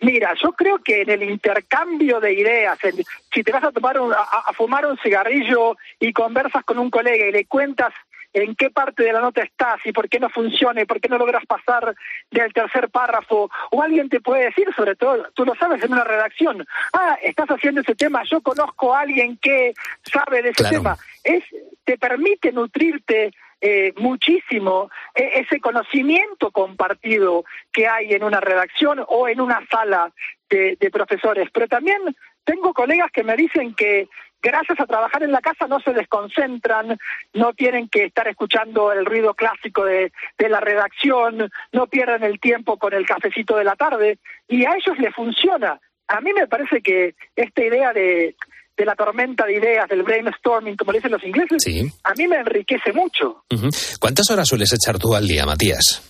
Mira, 0.00 0.34
yo 0.40 0.52
creo 0.52 0.78
que 0.78 1.02
en 1.02 1.10
el 1.10 1.22
intercambio 1.24 2.20
de 2.20 2.32
ideas, 2.32 2.78
en- 2.84 3.04
si 3.32 3.42
te 3.42 3.50
vas 3.52 3.64
a 3.64 3.72
tomar 3.72 3.98
un- 4.00 4.12
a, 4.12 4.18
a 4.46 4.52
fumar 4.52 4.86
un 4.86 4.96
cigarrillo 4.98 5.76
y 5.98 6.12
conversas 6.12 6.64
con 6.64 6.78
un 6.78 6.88
colega 6.90 7.26
y 7.26 7.32
le 7.32 7.46
cuentas 7.46 7.92
en 8.34 8.54
qué 8.54 8.70
parte 8.70 9.02
de 9.02 9.12
la 9.12 9.20
nota 9.22 9.42
estás 9.42 9.80
y 9.86 9.92
por 9.92 10.08
qué 10.08 10.20
no 10.20 10.28
funciona 10.28 10.82
y 10.82 10.84
por 10.84 11.00
qué 11.00 11.08
no 11.08 11.16
logras 11.18 11.44
pasar 11.46 11.94
del 12.30 12.52
tercer 12.52 12.90
párrafo, 12.90 13.50
o 13.70 13.82
alguien 13.82 14.08
te 14.10 14.20
puede 14.20 14.44
decir, 14.44 14.68
sobre 14.76 14.94
todo, 14.96 15.26
tú 15.34 15.44
lo 15.46 15.54
sabes 15.56 15.82
en 15.82 15.92
una 15.92 16.04
redacción, 16.04 16.64
ah, 16.92 17.16
estás 17.22 17.48
haciendo 17.48 17.80
ese 17.80 17.94
tema, 17.94 18.22
yo 18.30 18.40
conozco 18.42 18.94
a 18.94 19.00
alguien 19.00 19.38
que 19.38 19.72
sabe 20.12 20.42
de 20.42 20.50
ese 20.50 20.62
Claro. 20.62 20.76
tema, 20.76 20.96
es 21.24 21.42
te 21.84 21.96
permite 21.96 22.52
nutrirte 22.52 23.32
eh, 23.60 23.92
muchísimo 23.96 24.90
e- 25.14 25.40
ese 25.40 25.60
conocimiento 25.60 26.50
compartido 26.50 27.44
que 27.72 27.88
hay 27.88 28.12
en 28.12 28.22
una 28.22 28.40
redacción 28.40 29.04
o 29.08 29.28
en 29.28 29.40
una 29.40 29.66
sala 29.70 30.12
de, 30.48 30.76
profesores. 30.92 31.48
Pero 31.52 31.68
también 31.68 32.00
tengo 32.44 32.72
colegas 32.72 33.10
que 33.12 33.24
me 33.24 33.36
dicen 33.36 33.74
que 33.74 34.08
gracias 34.40 34.80
a 34.80 34.86
trabajar 34.86 35.22
en 35.22 35.32
la 35.32 35.40
casa 35.40 35.66
no 35.66 35.80
se 35.80 35.92
desconcentran, 35.92 36.96
no 37.34 37.52
tienen 37.52 37.88
que 37.88 38.04
estar 38.04 38.28
escuchando 38.28 38.92
el 38.92 39.04
ruido 39.04 39.34
clásico 39.34 39.84
de, 39.84 40.12
de 40.38 40.48
la 40.48 40.60
redacción, 40.60 41.50
no 41.72 41.86
pierden 41.88 42.22
el 42.22 42.40
tiempo 42.40 42.78
con 42.78 42.92
el 42.94 43.06
cafecito 43.06 43.56
de 43.56 43.64
la 43.64 43.76
tarde 43.76 44.18
y 44.46 44.64
a 44.64 44.74
ellos 44.74 44.98
les 44.98 45.14
funciona. 45.14 45.80
A 46.06 46.20
mí 46.20 46.32
me 46.32 46.46
parece 46.46 46.80
que 46.80 47.14
esta 47.36 47.62
idea 47.62 47.92
de, 47.92 48.34
de 48.78 48.84
la 48.86 48.94
tormenta 48.94 49.44
de 49.44 49.54
ideas, 49.56 49.88
del 49.88 50.04
brainstorming, 50.04 50.76
como 50.76 50.92
le 50.92 50.98
dicen 50.98 51.10
los 51.12 51.24
ingleses, 51.24 51.62
Sí. 51.62 51.82
a 52.04 52.14
mí 52.14 52.28
me 52.28 52.36
enriquece 52.36 52.92
mucho. 52.92 53.42
¿Cuántas 54.00 54.30
horas 54.30 54.48
sueles 54.48 54.72
echar 54.72 54.98
tú 54.98 55.14
al 55.14 55.26
día, 55.26 55.44
Matías? 55.44 56.02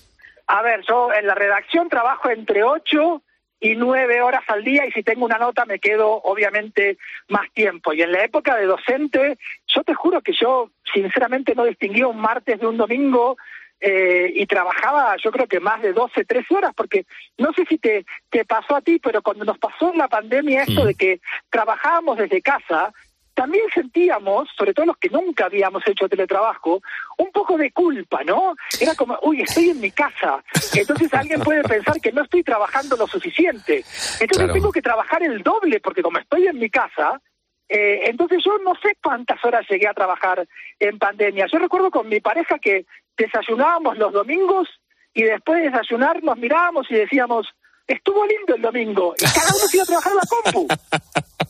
A 0.47 0.63
ver, 0.63 0.81
yo 0.89 1.09
en 1.13 1.27
la 1.27 1.35
redacción 1.35 1.89
trabajo 1.89 2.31
entre 2.31 2.63
ocho 2.63 3.23
y 3.61 3.75
nueve 3.75 4.21
horas 4.23 4.43
al 4.49 4.63
día 4.63 4.87
y 4.87 4.93
si 4.93 5.03
tengo 5.03 5.25
una 5.25 5.39
nota 5.39 5.65
me 5.65 5.79
quedo 5.81 6.09
obviamente 6.09 6.97
más 7.29 7.51
tiempo. 7.55 7.93
Y 7.93 8.03
en 8.03 8.13
la 8.13 8.23
época 8.25 8.55
de 8.57 8.67
docente, 8.67 9.37
yo 9.67 9.83
te 9.83 9.95
juro 9.95 10.21
que 10.21 10.33
yo 10.41 10.71
sinceramente 10.95 11.55
no 11.55 11.65
distinguía 11.65 12.07
un 12.07 12.21
martes 12.21 12.61
de 12.61 12.67
un 12.67 12.77
domingo 12.77 13.37
eh, 13.81 14.31
y 14.35 14.47
trabajaba 14.47 15.15
yo 15.23 15.31
creo 15.31 15.47
que 15.47 15.61
más 15.61 15.81
de 15.83 15.93
12, 15.93 16.25
13 16.25 16.55
horas, 16.55 16.73
porque 16.77 17.05
no 17.37 17.53
sé 17.53 17.65
si 17.69 17.79
te, 17.79 18.05
te 18.31 18.45
pasó 18.45 18.77
a 18.77 18.81
ti, 18.81 18.99
pero 18.99 19.23
cuando 19.23 19.45
nos 19.45 19.59
pasó 19.59 19.93
en 19.93 19.99
la 19.99 20.09
pandemia 20.09 20.63
esto 20.63 20.83
Mm. 20.83 20.87
de 20.87 20.95
que 20.95 21.21
trabajábamos 21.51 22.19
desde 22.19 22.43
casa, 22.43 22.93
también 23.35 23.67
sentíamos, 23.73 24.49
sobre 24.59 24.75
todo 24.75 24.87
los 24.87 24.97
que 24.97 25.11
nunca 25.11 25.45
habíamos 25.45 25.87
hecho 25.87 26.09
teletrabajo, 26.09 26.83
un 27.19 27.31
poco 27.31 27.57
de 27.57 27.71
culpa, 27.71 28.25
¿no? 28.25 28.57
Era 28.81 28.97
como, 28.97 29.17
uy, 29.23 29.43
estoy 29.43 29.71
en 29.71 29.81
mi 29.81 29.93
casa. 29.93 30.43
Entonces 30.75 31.15
alguien 31.15 31.41
puede 31.43 31.63
pensar 31.63 32.01
que 32.01 32.11
no 32.11 32.25
estoy 32.25 32.43
trabajando 32.43 32.97
lo 32.97 33.07
suficiente. 33.07 33.85
Entonces 34.19 34.39
Claro. 34.39 34.53
tengo 34.55 34.73
que 34.73 34.83
trabajar 34.83 35.23
el 35.23 35.41
doble, 35.45 35.79
porque 35.79 36.03
como 36.03 36.19
estoy 36.19 36.49
en 36.49 36.59
mi 36.59 36.69
casa, 36.69 37.21
eh, 37.69 38.01
entonces 38.07 38.43
yo 38.45 38.59
no 38.59 38.75
sé 38.83 38.97
cuántas 39.01 39.45
horas 39.45 39.65
llegué 39.71 39.87
a 39.87 39.95
trabajar 39.95 40.45
en 40.81 40.99
pandemia. 40.99 41.47
Yo 41.47 41.59
recuerdo 41.61 41.93
con 41.93 42.09
mi 42.09 42.19
pareja 42.19 42.59
que 42.59 42.87
desayunábamos 43.19 43.99
los 43.99 44.13
domingos 44.13 44.69
y 45.15 45.25
después 45.25 45.59
de 45.59 45.71
desayunar 45.71 46.23
nos 46.23 46.39
mirábamos 46.39 46.91
y 46.91 46.95
decíamos, 46.95 47.49
estuvo 47.87 48.27
lindo 48.27 48.55
el 48.55 48.63
domingo. 48.63 49.15
Y 49.19 49.25
cada 49.25 49.49
uno 49.49 49.67
se 49.69 49.77
iba 49.77 49.83
a 49.83 49.87
trabajar 49.87 50.13
la 50.15 50.23
compu. 50.29 50.69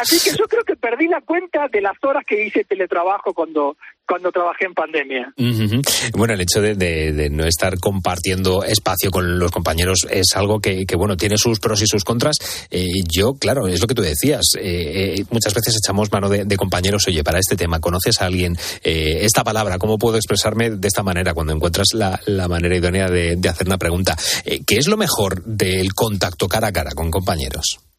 Así 0.00 0.18
que 0.18 0.36
yo 0.36 0.46
creo 0.48 0.64
que 0.64 0.76
perdí 0.76 1.08
la 1.08 1.20
cuenta 1.20 1.68
de 1.70 1.82
las 1.82 1.92
horas 2.02 2.24
que 2.26 2.46
hice 2.46 2.64
teletrabajo 2.64 3.34
cuando, 3.34 3.76
cuando 4.06 4.32
trabajé 4.32 4.64
en 4.64 4.72
pandemia. 4.72 5.32
Bueno, 6.14 6.32
el 6.32 6.40
hecho 6.40 6.62
de, 6.62 7.28
no 7.30 7.44
estar 7.44 7.78
compartiendo 7.78 8.64
espacio 8.64 9.10
con 9.10 9.38
los 9.38 9.50
compañeros 9.50 10.06
es 10.10 10.34
algo 10.34 10.58
que, 10.58 10.86
bueno, 10.96 11.18
tiene 11.18 11.36
sus 11.36 11.60
pros 11.60 11.82
y 11.82 11.86
sus 11.86 12.02
contras. 12.02 12.36
Eh, 12.70 12.86
yo, 13.08 13.34
claro, 13.34 13.68
es 13.68 13.80
lo 13.80 13.86
que 13.86 13.94
tú 13.94 14.00
decías. 14.00 14.40
eh, 14.58 15.18
eh, 15.18 15.24
muchas 15.30 15.52
veces 15.52 15.76
echamos 15.76 16.10
mano 16.10 16.30
de, 16.30 16.56
compañeros. 16.56 17.06
Oye, 17.06 17.22
para 17.22 17.38
este 17.38 17.56
tema, 17.56 17.78
¿conoces 17.78 18.22
a 18.22 18.26
alguien? 18.26 18.56
Esta 18.82 19.44
palabra, 19.44 19.78
¿cómo 19.78 19.98
puedo 19.98 20.16
expresarme 20.16 20.70
de 20.70 20.88
esta 20.88 21.02
manera? 21.02 21.34
Cuando 21.34 21.52
encuentras 21.52 21.88
la, 21.92 22.48
manera 22.48 22.74
idónea 22.74 23.08
de, 23.08 23.38
hacer 23.48 23.66
una 23.66 23.78
pregunta. 23.78 24.16
¿Qué 24.66 24.78
es 24.78 24.88
lo 24.88 24.96
mejor 24.96 25.44
del 25.44 25.92
contacto 25.92 26.48
cara 26.48 26.68
a 26.68 26.72
cara 26.72 26.92
con 26.94 27.10
compañeros? 27.10 27.89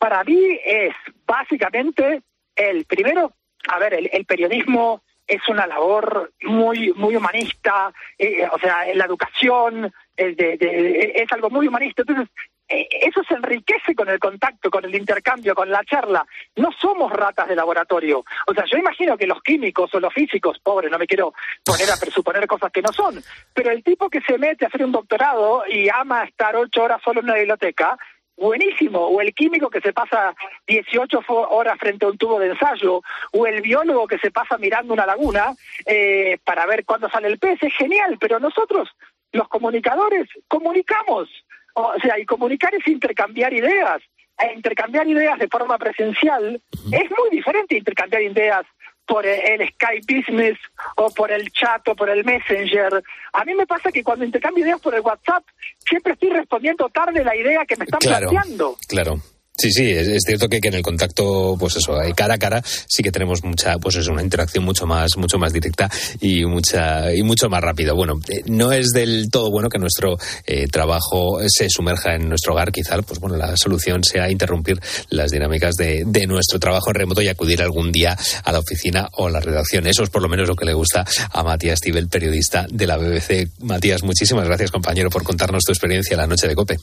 Para 0.00 0.24
mí 0.24 0.58
es 0.64 0.94
básicamente 1.26 2.22
el 2.56 2.86
primero, 2.86 3.32
a 3.68 3.78
ver, 3.78 3.92
el, 3.94 4.08
el 4.12 4.24
periodismo 4.24 5.02
es 5.26 5.46
una 5.48 5.66
labor 5.66 6.32
muy 6.42 6.92
muy 6.94 7.14
humanista, 7.16 7.92
eh, 8.18 8.48
o 8.50 8.58
sea, 8.58 8.86
la 8.94 9.04
educación 9.04 9.92
de- 10.16 11.12
es 11.14 11.30
algo 11.32 11.50
muy 11.50 11.68
humanista. 11.68 12.02
Entonces, 12.02 12.28
eh, 12.68 12.88
eso 13.02 13.22
se 13.24 13.34
enriquece 13.34 13.94
con 13.94 14.08
el 14.08 14.18
contacto, 14.18 14.70
con 14.70 14.84
el 14.84 14.94
intercambio, 14.94 15.54
con 15.54 15.70
la 15.70 15.84
charla. 15.84 16.24
No 16.56 16.70
somos 16.72 17.12
ratas 17.12 17.48
de 17.48 17.56
laboratorio. 17.56 18.24
O 18.46 18.54
sea, 18.54 18.64
yo 18.70 18.78
imagino 18.78 19.16
que 19.18 19.26
los 19.26 19.42
químicos 19.42 19.92
o 19.94 20.00
los 20.00 20.12
físicos, 20.14 20.58
pobres, 20.60 20.90
no 20.90 20.98
me 20.98 21.06
quiero 21.06 21.32
poner 21.64 21.90
a 21.90 21.96
presuponer 22.00 22.46
cosas 22.46 22.72
que 22.72 22.82
no 22.82 22.92
son, 22.92 23.22
pero 23.54 23.70
el 23.70 23.82
tipo 23.84 24.08
que 24.08 24.20
se 24.22 24.38
mete 24.38 24.64
a 24.64 24.68
hacer 24.68 24.84
un 24.84 24.92
doctorado 24.92 25.64
y 25.68 25.88
ama 25.88 26.24
estar 26.24 26.56
ocho 26.56 26.82
horas 26.84 27.00
solo 27.04 27.20
en 27.20 27.26
una 27.26 27.34
biblioteca, 27.36 27.96
buenísimo, 28.40 28.98
o 29.00 29.20
el 29.20 29.32
químico 29.34 29.70
que 29.70 29.80
se 29.80 29.92
pasa 29.92 30.34
18 30.66 31.20
fo- 31.22 31.46
horas 31.50 31.78
frente 31.78 32.06
a 32.06 32.08
un 32.08 32.18
tubo 32.18 32.38
de 32.40 32.48
ensayo, 32.48 33.02
o 33.32 33.46
el 33.46 33.60
biólogo 33.60 34.06
que 34.08 34.18
se 34.18 34.30
pasa 34.30 34.58
mirando 34.58 34.94
una 34.94 35.06
laguna 35.06 35.54
eh, 35.86 36.38
para 36.44 36.66
ver 36.66 36.84
cuándo 36.84 37.08
sale 37.10 37.28
el 37.28 37.38
pez, 37.38 37.62
es 37.62 37.74
genial, 37.74 38.16
pero 38.18 38.40
nosotros, 38.40 38.88
los 39.32 39.46
comunicadores, 39.48 40.26
comunicamos. 40.48 41.28
O 41.74 41.94
sea, 42.02 42.18
y 42.18 42.26
comunicar 42.26 42.74
es 42.74 42.86
intercambiar 42.88 43.52
ideas. 43.52 44.02
E 44.42 44.54
intercambiar 44.54 45.06
ideas 45.06 45.38
de 45.38 45.48
forma 45.48 45.76
presencial 45.76 46.60
es 46.90 47.10
muy 47.10 47.30
diferente 47.30 47.74
a 47.74 47.78
intercambiar 47.78 48.22
ideas 48.22 48.64
por 49.10 49.26
el 49.26 49.68
Skype 49.70 50.06
Business 50.06 50.56
o 50.94 51.10
por 51.10 51.32
el 51.32 51.50
chat 51.50 51.86
o 51.88 51.96
por 51.96 52.08
el 52.08 52.24
Messenger. 52.24 53.02
A 53.32 53.44
mí 53.44 53.54
me 53.54 53.66
pasa 53.66 53.90
que 53.90 54.04
cuando 54.04 54.24
intercambio 54.24 54.64
ideas 54.64 54.80
por 54.80 54.94
el 54.94 55.00
WhatsApp, 55.00 55.42
siempre 55.80 56.12
estoy 56.12 56.30
respondiendo 56.30 56.88
tarde 56.90 57.24
la 57.24 57.34
idea 57.34 57.66
que 57.66 57.76
me 57.76 57.86
están 57.86 57.98
Claro, 57.98 58.30
planteando. 58.30 58.76
claro. 58.86 59.16
Sí, 59.60 59.70
sí, 59.72 59.90
es, 59.90 60.08
es 60.08 60.22
cierto 60.26 60.48
que, 60.48 60.58
en 60.62 60.72
el 60.72 60.80
contacto, 60.80 61.54
pues 61.60 61.76
eso, 61.76 61.92
cara 62.16 62.32
a 62.32 62.38
cara, 62.38 62.62
sí 62.64 63.02
que 63.02 63.12
tenemos 63.12 63.44
mucha, 63.44 63.76
pues 63.76 63.94
eso, 63.96 64.10
una 64.10 64.22
interacción 64.22 64.64
mucho 64.64 64.86
más, 64.86 65.18
mucho 65.18 65.36
más 65.36 65.52
directa 65.52 65.86
y 66.18 66.46
mucha, 66.46 67.14
y 67.14 67.22
mucho 67.22 67.50
más 67.50 67.60
rápido. 67.60 67.94
Bueno, 67.94 68.14
eh, 68.30 68.42
no 68.46 68.72
es 68.72 68.88
del 68.88 69.28
todo 69.30 69.50
bueno 69.50 69.68
que 69.68 69.78
nuestro 69.78 70.16
eh, 70.46 70.66
trabajo 70.68 71.40
se 71.46 71.68
sumerja 71.68 72.14
en 72.14 72.30
nuestro 72.30 72.54
hogar, 72.54 72.72
quizá, 72.72 73.02
pues 73.02 73.20
bueno, 73.20 73.36
la 73.36 73.54
solución 73.58 74.02
sea 74.02 74.30
interrumpir 74.30 74.80
las 75.10 75.30
dinámicas 75.30 75.74
de, 75.76 76.06
nuestro 76.26 76.58
trabajo 76.58 76.88
en 76.88 76.94
remoto 76.94 77.20
y 77.20 77.28
acudir 77.28 77.60
algún 77.60 77.92
día 77.92 78.16
a 78.42 78.52
la 78.52 78.60
oficina 78.60 79.10
o 79.18 79.26
a 79.26 79.30
la 79.30 79.40
redacción. 79.40 79.86
Eso 79.86 80.04
es 80.04 80.08
por 80.08 80.22
lo 80.22 80.28
menos 80.30 80.48
lo 80.48 80.56
que 80.56 80.64
le 80.64 80.72
gusta 80.72 81.04
a 81.34 81.42
Matías 81.42 81.80
Tibel, 81.80 82.08
periodista 82.08 82.66
de 82.70 82.86
la 82.86 82.96
BBC. 82.96 83.50
Matías, 83.60 84.02
muchísimas 84.04 84.46
gracias, 84.46 84.70
compañero, 84.70 85.10
por 85.10 85.22
contarnos 85.22 85.64
tu 85.64 85.72
experiencia 85.72 86.14
en 86.14 86.20
la 86.20 86.26
noche 86.26 86.48
de 86.48 86.54
COPE. 86.54 86.78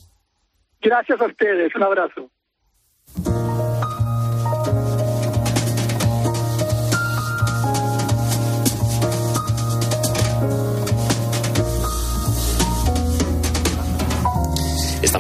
Gracias 0.80 1.20
a 1.20 1.26
ustedes, 1.26 1.74
un 1.76 1.84
abrazo. 1.84 2.30
Thank 3.24 3.62
you. 3.62 3.67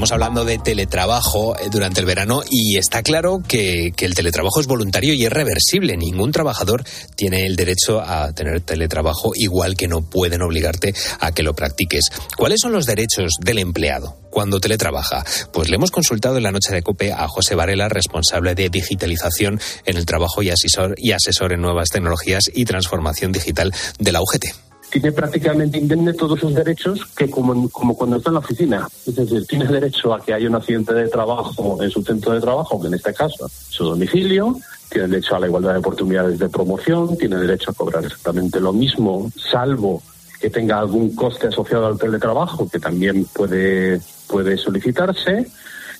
Estamos 0.08 0.24
hablando 0.24 0.46
de 0.46 0.58
teletrabajo 0.58 1.60
eh, 1.60 1.68
durante 1.70 2.00
el 2.00 2.06
verano 2.06 2.42
y 2.50 2.78
está 2.78 3.04
claro 3.04 3.42
que, 3.46 3.92
el 4.00 4.16
teletrabajo 4.16 4.62
es 4.62 4.66
voluntario 4.66 5.14
y 5.14 5.26
es 5.26 5.30
reversible. 5.30 5.98
Ningún 5.98 6.32
trabajador 6.32 6.86
tiene 7.18 7.46
el 7.46 7.58
derecho 7.58 8.00
a 8.00 8.32
tener 8.32 8.62
teletrabajo 8.62 9.34
igual 9.36 9.76
que 9.76 9.90
no 9.90 10.10
pueden 10.10 10.44
obligarte 10.44 10.94
a 11.20 11.34
que 11.34 11.44
lo 11.44 11.54
practiques. 11.56 12.06
¿Cuáles 12.38 12.62
son 12.62 12.72
los 12.72 12.86
derechos 12.86 13.34
del 13.42 13.58
empleado? 13.58 14.16
Cuando 14.30 14.62
teletrabaja, 14.62 15.26
pues 15.52 15.68
le 15.68 15.76
hemos 15.76 15.92
consultado 15.92 16.38
en 16.38 16.44
la 16.44 16.54
noche 16.54 16.74
de 16.74 16.84
COPE 16.84 17.12
a 17.12 17.28
José 17.28 17.56
Varela, 17.56 17.90
responsable 17.90 18.56
de 18.56 18.70
digitalización 18.70 19.60
en 19.86 19.98
el 19.98 20.06
trabajo 20.06 20.42
y 20.42 20.52
asesor, 20.52 20.96
y 20.96 21.12
asesor 21.12 21.52
en 21.52 21.60
nuevas 21.60 21.90
tecnologías 21.90 22.44
y 22.54 22.64
transformación 22.64 23.34
digital 23.34 23.74
de 24.00 24.12
la 24.14 24.22
UGT. 24.22 24.67
Tiene 24.90 25.12
prácticamente 25.12 25.78
indemne 25.78 26.14
todos 26.14 26.40
sus 26.40 26.54
derechos 26.54 27.06
que 27.16 27.30
como, 27.30 27.70
como 27.70 27.96
cuando 27.96 28.18
está 28.18 28.30
en 28.30 28.36
la 28.36 28.40
oficina. 28.40 28.88
Es 29.06 29.16
decir, 29.16 29.46
tiene 29.46 29.66
derecho 29.66 30.14
a 30.14 30.22
que 30.22 30.34
haya 30.34 30.48
un 30.48 30.56
accidente 30.56 30.94
de 30.94 31.10
trabajo 31.10 31.82
en 31.82 31.90
su 31.90 32.02
centro 32.04 32.34
de 32.34 32.42
trabajo, 32.42 32.80
que 32.80 32.88
en 32.88 32.94
este 32.94 33.14
caso 33.14 33.50
su 33.70 33.84
domicilio, 33.84 34.58
tiene 34.90 35.08
derecho 35.10 35.36
a 35.36 35.40
la 35.40 35.48
igualdad 35.48 35.74
de 35.74 35.80
oportunidades 35.80 36.40
de 36.40 36.50
promoción, 36.50 37.18
tiene 37.18 37.36
derecho 37.36 37.72
a 37.72 37.74
cobrar 37.74 38.06
exactamente 38.06 38.60
lo 38.60 38.72
mismo, 38.72 39.30
salvo 39.52 40.02
que 40.40 40.50
tenga 40.50 40.80
algún 40.80 41.16
coste 41.16 41.48
asociado 41.48 41.88
al 41.88 41.98
teletrabajo, 41.98 42.70
que 42.70 42.80
también 42.80 43.26
puede, 43.26 44.00
puede 44.28 44.58
solicitarse, 44.58 45.48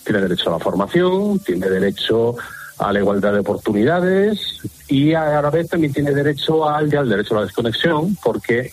tiene 0.04 0.20
derecho 0.20 0.48
a 0.48 0.52
la 0.52 0.58
formación, 0.58 1.40
tiene 1.40 1.68
derecho 1.68 2.36
a 2.78 2.92
la 2.92 3.00
igualdad 3.00 3.32
de 3.32 3.40
oportunidades 3.40 4.38
y 4.86 5.12
a 5.12 5.42
la 5.42 5.50
vez 5.50 5.68
también 5.68 5.92
tiene 5.92 6.12
derecho 6.12 6.68
al, 6.68 6.94
al 6.96 7.08
derecho 7.08 7.34
a 7.34 7.40
la 7.40 7.46
desconexión, 7.46 8.16
porque 8.22 8.70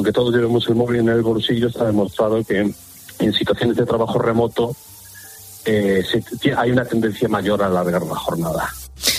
aunque 0.00 0.12
todos 0.12 0.34
llevemos 0.34 0.66
el 0.66 0.76
móvil 0.76 1.00
en 1.00 1.10
el 1.10 1.20
bolsillo, 1.20 1.68
está 1.68 1.84
demostrado 1.84 2.42
que 2.42 2.72
en 3.18 3.32
situaciones 3.34 3.76
de 3.76 3.84
trabajo 3.84 4.18
remoto 4.18 4.74
eh, 5.66 6.02
se- 6.10 6.54
hay 6.54 6.70
una 6.70 6.86
tendencia 6.86 7.28
mayor 7.28 7.62
a 7.62 7.66
alargar 7.66 8.00
la 8.02 8.14
jornada. 8.14 8.66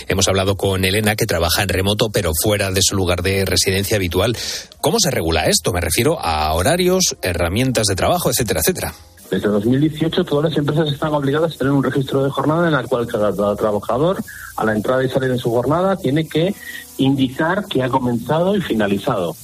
Hemos 0.07 0.27
hablado 0.27 0.57
con 0.57 0.83
Elena, 0.83 1.15
que 1.15 1.27
trabaja 1.27 1.61
en 1.61 1.69
remoto, 1.69 2.09
pero 2.09 2.31
fuera 2.41 2.71
de 2.71 2.81
su 2.81 2.95
lugar 2.95 3.21
de 3.21 3.45
residencia 3.45 3.97
habitual. 3.97 4.35
¿Cómo 4.81 4.97
se 4.99 5.11
regula 5.11 5.45
esto? 5.45 5.71
Me 5.71 5.81
refiero 5.81 6.17
a 6.19 6.51
horarios, 6.53 7.15
herramientas 7.21 7.85
de 7.85 7.95
trabajo, 7.95 8.31
etcétera, 8.31 8.61
etcétera. 8.61 8.93
Desde 9.29 9.47
2018 9.49 10.25
todas 10.25 10.49
las 10.49 10.57
empresas 10.57 10.91
están 10.91 11.13
obligadas 11.13 11.53
a 11.53 11.57
tener 11.59 11.73
un 11.73 11.83
registro 11.83 12.23
de 12.23 12.31
jornada 12.31 12.67
en 12.67 12.73
el 12.73 12.87
cual 12.87 13.05
cada 13.05 13.55
trabajador 13.55 14.17
a 14.57 14.65
la 14.65 14.73
entrada 14.75 15.03
y 15.03 15.09
salida 15.09 15.33
de 15.33 15.39
su 15.39 15.51
jornada 15.51 15.95
tiene 15.95 16.27
que 16.27 16.55
indicar 16.97 17.65
que 17.67 17.83
ha 17.83 17.89
comenzado 17.89 18.55
y 18.55 18.61
finalizado. 18.61 19.35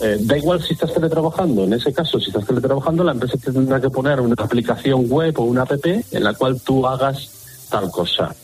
Eh, 0.00 0.16
da 0.20 0.38
igual 0.38 0.62
si 0.62 0.74
estás 0.74 0.92
teletrabajando, 0.94 1.64
en 1.64 1.72
ese 1.72 1.92
caso, 1.92 2.20
si 2.20 2.26
estás 2.28 2.46
teletrabajando, 2.46 3.02
la 3.02 3.12
empresa 3.12 3.36
te 3.36 3.50
tendrá 3.50 3.80
que 3.80 3.90
poner 3.90 4.20
una 4.20 4.34
aplicación 4.38 5.06
web 5.08 5.38
o 5.40 5.44
una 5.44 5.62
app 5.62 5.84
en 5.84 6.24
la 6.24 6.34
cual 6.34 6.60
tú 6.60 6.86
hagas 6.86 7.66
tal 7.68 7.90
cosa. 7.90 8.34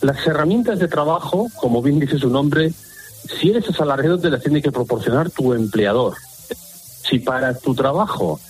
Las 0.00 0.26
herramientas 0.26 0.78
de 0.78 0.88
trabajo, 0.88 1.48
como 1.56 1.82
bien 1.82 1.98
dice 1.98 2.18
su 2.18 2.30
nombre, 2.30 2.72
si 3.40 3.50
eres 3.50 3.68
asalariado 3.68 4.18
te 4.18 4.30
las 4.30 4.42
tiene 4.42 4.62
que 4.62 4.72
proporcionar 4.72 5.30
tu 5.30 5.52
empleador. 5.52 6.14
Si 7.08 7.18
para 7.18 7.56
tu 7.58 7.74
trabajo 7.74 8.40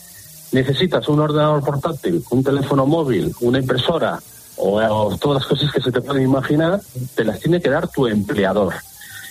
necesitas 0.52 1.08
un 1.08 1.20
ordenador 1.20 1.64
portátil, 1.64 2.22
un 2.30 2.44
teléfono 2.44 2.86
móvil, 2.86 3.34
una 3.40 3.58
impresora 3.58 4.20
o 4.56 5.16
todas 5.20 5.42
las 5.42 5.46
cosas 5.46 5.72
que 5.72 5.80
se 5.80 5.90
te 5.90 6.00
pueden 6.00 6.22
imaginar, 6.22 6.80
te 7.14 7.24
las 7.24 7.40
tiene 7.40 7.60
que 7.60 7.70
dar 7.70 7.88
tu 7.88 8.06
empleador. 8.06 8.74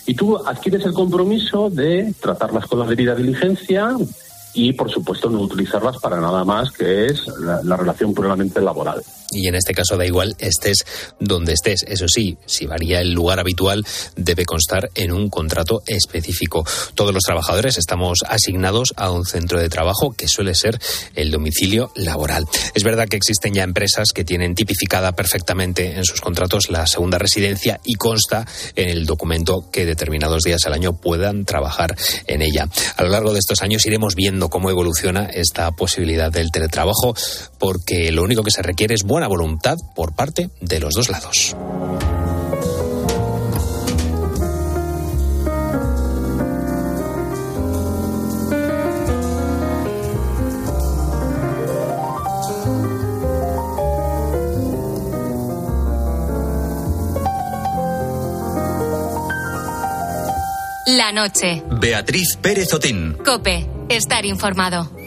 Y 0.05 0.15
tú 0.15 0.37
adquieres 0.37 0.85
el 0.85 0.93
compromiso 0.93 1.69
de 1.69 2.13
tratarlas 2.19 2.65
con 2.65 2.79
la 2.79 2.85
debida 2.85 3.15
diligencia 3.15 3.95
y, 4.53 4.73
por 4.73 4.91
supuesto, 4.91 5.29
no 5.29 5.39
utilizarlas 5.39 5.97
para 5.97 6.19
nada 6.19 6.43
más 6.43 6.71
que 6.71 7.07
es 7.07 7.27
la, 7.39 7.61
la 7.63 7.77
relación 7.77 8.13
puramente 8.13 8.61
laboral. 8.61 9.01
Y 9.31 9.47
en 9.47 9.55
este 9.55 9.73
caso 9.73 9.97
da 9.97 10.05
igual 10.05 10.35
estés 10.39 10.85
donde 11.19 11.53
estés. 11.53 11.83
Eso 11.87 12.07
sí, 12.07 12.37
si 12.45 12.65
varía 12.65 12.99
el 12.99 13.13
lugar 13.13 13.39
habitual, 13.39 13.85
debe 14.15 14.45
constar 14.45 14.91
en 14.93 15.13
un 15.13 15.29
contrato 15.29 15.83
específico. 15.87 16.65
Todos 16.95 17.13
los 17.13 17.23
trabajadores 17.23 17.77
estamos 17.77 18.19
asignados 18.27 18.93
a 18.97 19.09
un 19.11 19.25
centro 19.25 19.59
de 19.59 19.69
trabajo 19.69 20.11
que 20.11 20.27
suele 20.27 20.53
ser 20.53 20.79
el 21.15 21.31
domicilio 21.31 21.91
laboral. 21.95 22.45
Es 22.75 22.83
verdad 22.83 23.07
que 23.07 23.15
existen 23.15 23.53
ya 23.53 23.63
empresas 23.63 24.11
que 24.13 24.25
tienen 24.25 24.53
tipificada 24.53 25.13
perfectamente 25.13 25.95
en 25.95 26.03
sus 26.03 26.19
contratos 26.19 26.69
la 26.69 26.85
segunda 26.87 27.17
residencia 27.17 27.79
y 27.85 27.95
consta 27.95 28.45
en 28.75 28.89
el 28.89 29.05
documento 29.05 29.69
que 29.71 29.85
determinados 29.85 30.43
días 30.43 30.65
al 30.65 30.73
año 30.73 30.93
puedan 30.93 31.45
trabajar 31.45 31.95
en 32.27 32.41
ella. 32.41 32.67
A 32.97 33.03
lo 33.03 33.09
largo 33.09 33.31
de 33.31 33.39
estos 33.39 33.61
años 33.61 33.85
iremos 33.85 34.15
viendo 34.15 34.40
cómo 34.49 34.69
evoluciona 34.69 35.25
esta 35.25 35.71
posibilidad 35.71 36.31
del 36.31 36.51
teletrabajo, 36.51 37.13
porque 37.59 38.11
lo 38.11 38.23
único 38.23 38.43
que 38.43 38.51
se 38.51 38.61
requiere 38.61 38.95
es 38.95 39.03
buena 39.03 39.27
voluntad 39.27 39.77
por 39.95 40.13
parte 40.13 40.49
de 40.59 40.79
los 40.79 40.93
dos 40.93 41.09
lados. 41.09 41.55
La 60.97 61.13
noche. 61.13 61.63
Beatriz 61.79 62.35
Pérez 62.35 62.73
Otín. 62.73 63.17
Cope. 63.23 63.70
Estar 63.91 64.25
informado. 64.25 65.00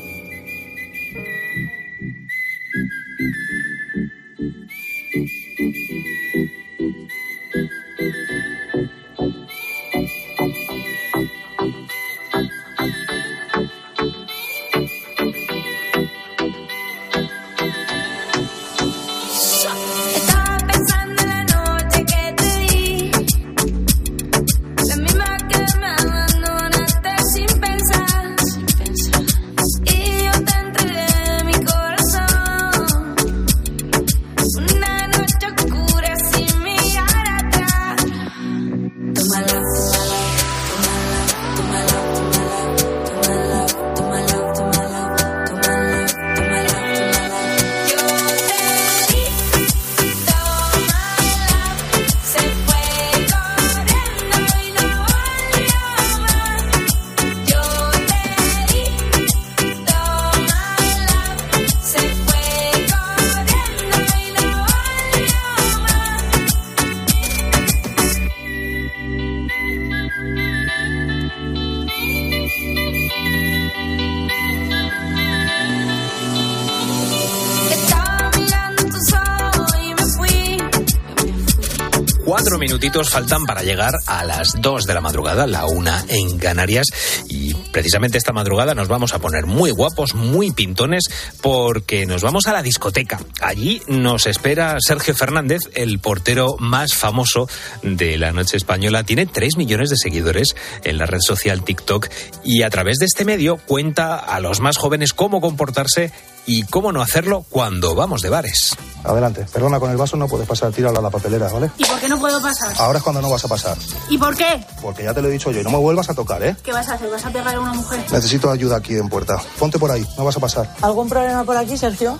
Minutitos 82.84 83.08
faltan 83.08 83.46
para 83.46 83.62
llegar 83.62 83.94
a 84.06 84.26
las 84.26 84.60
dos 84.60 84.84
de 84.84 84.92
la 84.92 85.00
madrugada, 85.00 85.46
la 85.46 85.64
una 85.64 86.04
en 86.06 86.36
Canarias. 86.36 86.88
Y 87.30 87.54
precisamente 87.54 88.18
esta 88.18 88.34
madrugada 88.34 88.74
nos 88.74 88.88
vamos 88.88 89.14
a 89.14 89.20
poner 89.20 89.46
muy 89.46 89.70
guapos, 89.70 90.14
muy 90.14 90.52
pintones, 90.52 91.04
porque 91.40 92.04
nos 92.04 92.20
vamos 92.20 92.46
a 92.46 92.52
la 92.52 92.62
discoteca. 92.62 93.18
Allí 93.40 93.80
nos 93.88 94.26
espera 94.26 94.76
Sergio 94.80 95.14
Fernández, 95.14 95.62
el 95.72 95.98
portero 95.98 96.56
más 96.58 96.92
famoso 96.92 97.48
de 97.82 98.18
la 98.18 98.32
noche 98.32 98.58
española. 98.58 99.02
Tiene 99.02 99.24
tres 99.24 99.56
millones 99.56 99.88
de 99.88 99.96
seguidores 99.96 100.54
en 100.82 100.98
la 100.98 101.06
red 101.06 101.20
social 101.20 101.64
TikTok 101.64 102.10
y 102.44 102.64
a 102.64 102.68
través 102.68 102.98
de 102.98 103.06
este 103.06 103.24
medio 103.24 103.56
cuenta 103.56 104.16
a 104.16 104.40
los 104.40 104.60
más 104.60 104.76
jóvenes 104.76 105.14
cómo 105.14 105.40
comportarse 105.40 106.12
y 106.46 106.64
cómo 106.64 106.92
no 106.92 107.00
hacerlo 107.02 107.44
cuando 107.48 107.94
vamos 107.94 108.20
de 108.22 108.28
bares. 108.30 108.76
Adelante, 109.02 109.46
perdona, 109.52 109.78
con 109.80 109.90
el 109.90 109.96
vaso 109.96 110.16
no 110.16 110.26
puedes 110.28 110.46
pasar, 110.46 110.72
tíralo 110.72 110.98
a 110.98 111.02
la 111.02 111.10
papelera, 111.10 111.50
¿vale? 111.52 111.70
¿Y 111.76 111.84
por 111.84 111.98
qué 112.00 112.08
no 112.08 112.18
puedo 112.18 112.40
pasar? 112.40 112.74
Ahora 112.78 112.98
es 112.98 113.02
cuando 113.04 113.20
no 113.20 113.30
vas 113.30 113.44
a 113.44 113.48
pasar, 113.48 113.76
¿Y 114.08 114.16
por 114.18 114.34
qué? 114.36 114.64
porque 114.80 115.04
ya 115.04 115.12
te 115.14 115.20
lo 115.22 115.28
he 115.28 115.32
dicho 115.32 115.50
yo 115.50 115.60
y 115.60 115.64
no 115.64 115.70
me 115.70 115.78
vuelvas 115.78 116.08
a 116.08 116.14
tocar, 116.14 116.42
¿eh? 116.42 116.56
¿Qué 116.62 116.72
vas 116.72 116.88
a 116.88 116.94
hacer? 116.94 117.10
¿Vas 117.10 117.24
a 117.24 117.30
pegar 117.30 117.54
a 117.54 117.60
una 117.60 117.74
mujer? 117.74 118.04
Necesito 118.10 118.50
ayuda 118.50 118.76
aquí 118.76 118.94
en 118.96 119.08
puerta. 119.08 119.36
Ponte 119.58 119.78
por 119.78 119.90
ahí, 119.90 120.06
no 120.16 120.24
vas 120.24 120.36
a 120.36 120.40
pasar. 120.40 120.74
¿Algún 120.82 121.08
problema 121.08 121.44
por 121.44 121.56
aquí, 121.56 121.76
Sergio? 121.76 122.18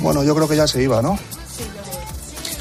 Bueno, 0.00 0.22
yo 0.22 0.34
creo 0.34 0.48
que 0.48 0.56
ya 0.56 0.66
se 0.66 0.82
iba, 0.82 1.00
¿no? 1.02 1.18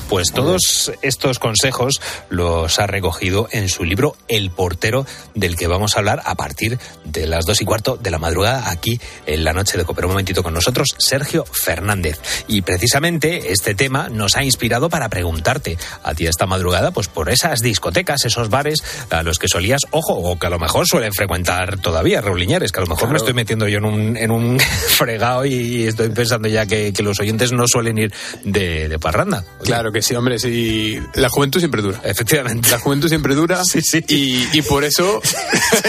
Pues 0.09 0.31
todos 0.31 0.93
estos 1.01 1.37
consejos 1.37 1.99
los 2.29 2.79
ha 2.79 2.87
recogido 2.87 3.49
en 3.51 3.67
su 3.67 3.83
libro 3.83 4.15
El 4.29 4.51
portero, 4.51 5.05
del 5.35 5.57
que 5.57 5.67
vamos 5.67 5.95
a 5.95 5.99
hablar 5.99 6.21
a 6.23 6.35
partir 6.35 6.79
de 7.03 7.27
las 7.27 7.45
dos 7.45 7.61
y 7.61 7.65
cuarto 7.65 7.97
de 7.97 8.09
la 8.09 8.17
madrugada 8.17 8.71
aquí 8.71 9.01
en 9.25 9.43
la 9.43 9.51
noche 9.51 9.77
de 9.77 9.83
Coper. 9.83 10.05
Un 10.05 10.11
momentito 10.11 10.43
con 10.43 10.53
nosotros, 10.53 10.95
Sergio 10.97 11.43
Fernández. 11.43 12.21
Y 12.47 12.61
precisamente 12.61 13.51
este 13.51 13.75
tema 13.75 14.07
nos 14.07 14.37
ha 14.37 14.45
inspirado 14.45 14.89
para 14.89 15.09
preguntarte 15.09 15.77
a 16.03 16.13
ti 16.13 16.25
esta 16.25 16.45
madrugada, 16.45 16.91
pues 16.91 17.09
por 17.09 17.29
esas 17.29 17.61
discotecas, 17.61 18.23
esos 18.23 18.49
bares 18.49 18.81
a 19.09 19.23
los 19.23 19.39
que 19.39 19.49
solías, 19.49 19.81
ojo, 19.91 20.13
o 20.13 20.39
que 20.39 20.47
a 20.47 20.49
lo 20.49 20.57
mejor 20.57 20.87
suelen 20.87 21.11
frecuentar 21.11 21.79
todavía, 21.79 22.21
Rauliñares, 22.21 22.71
que 22.71 22.79
a 22.79 22.83
lo 22.83 22.89
mejor 22.89 23.09
me 23.09 23.17
estoy 23.17 23.33
metiendo 23.33 23.67
yo 23.67 23.79
en 23.79 23.85
un, 23.85 24.15
en 24.15 24.31
un 24.31 24.57
fregado 24.87 25.45
y 25.45 25.83
estoy 25.83 26.07
pensando 26.09 26.47
ya 26.47 26.65
que, 26.65 26.93
que 26.93 27.03
los 27.03 27.19
oyentes 27.19 27.51
no 27.51 27.67
suelen 27.67 27.97
ir 27.97 28.13
de, 28.45 28.87
de 28.87 28.99
parranda. 28.99 29.43
Claro 29.63 29.91
que 29.91 29.96
sí, 30.01 30.15
hombre, 30.15 30.39
sí. 30.39 30.99
La 31.15 31.29
juventud 31.29 31.59
siempre 31.59 31.81
dura. 31.81 32.01
Efectivamente. 32.03 32.69
La 32.69 32.79
juventud 32.79 33.07
siempre 33.07 33.35
dura. 33.35 33.61
Sí, 33.67 33.81
sí. 33.81 34.03
Y, 34.07 34.57
y 34.57 34.61
por 34.61 34.83
eso. 34.85 35.21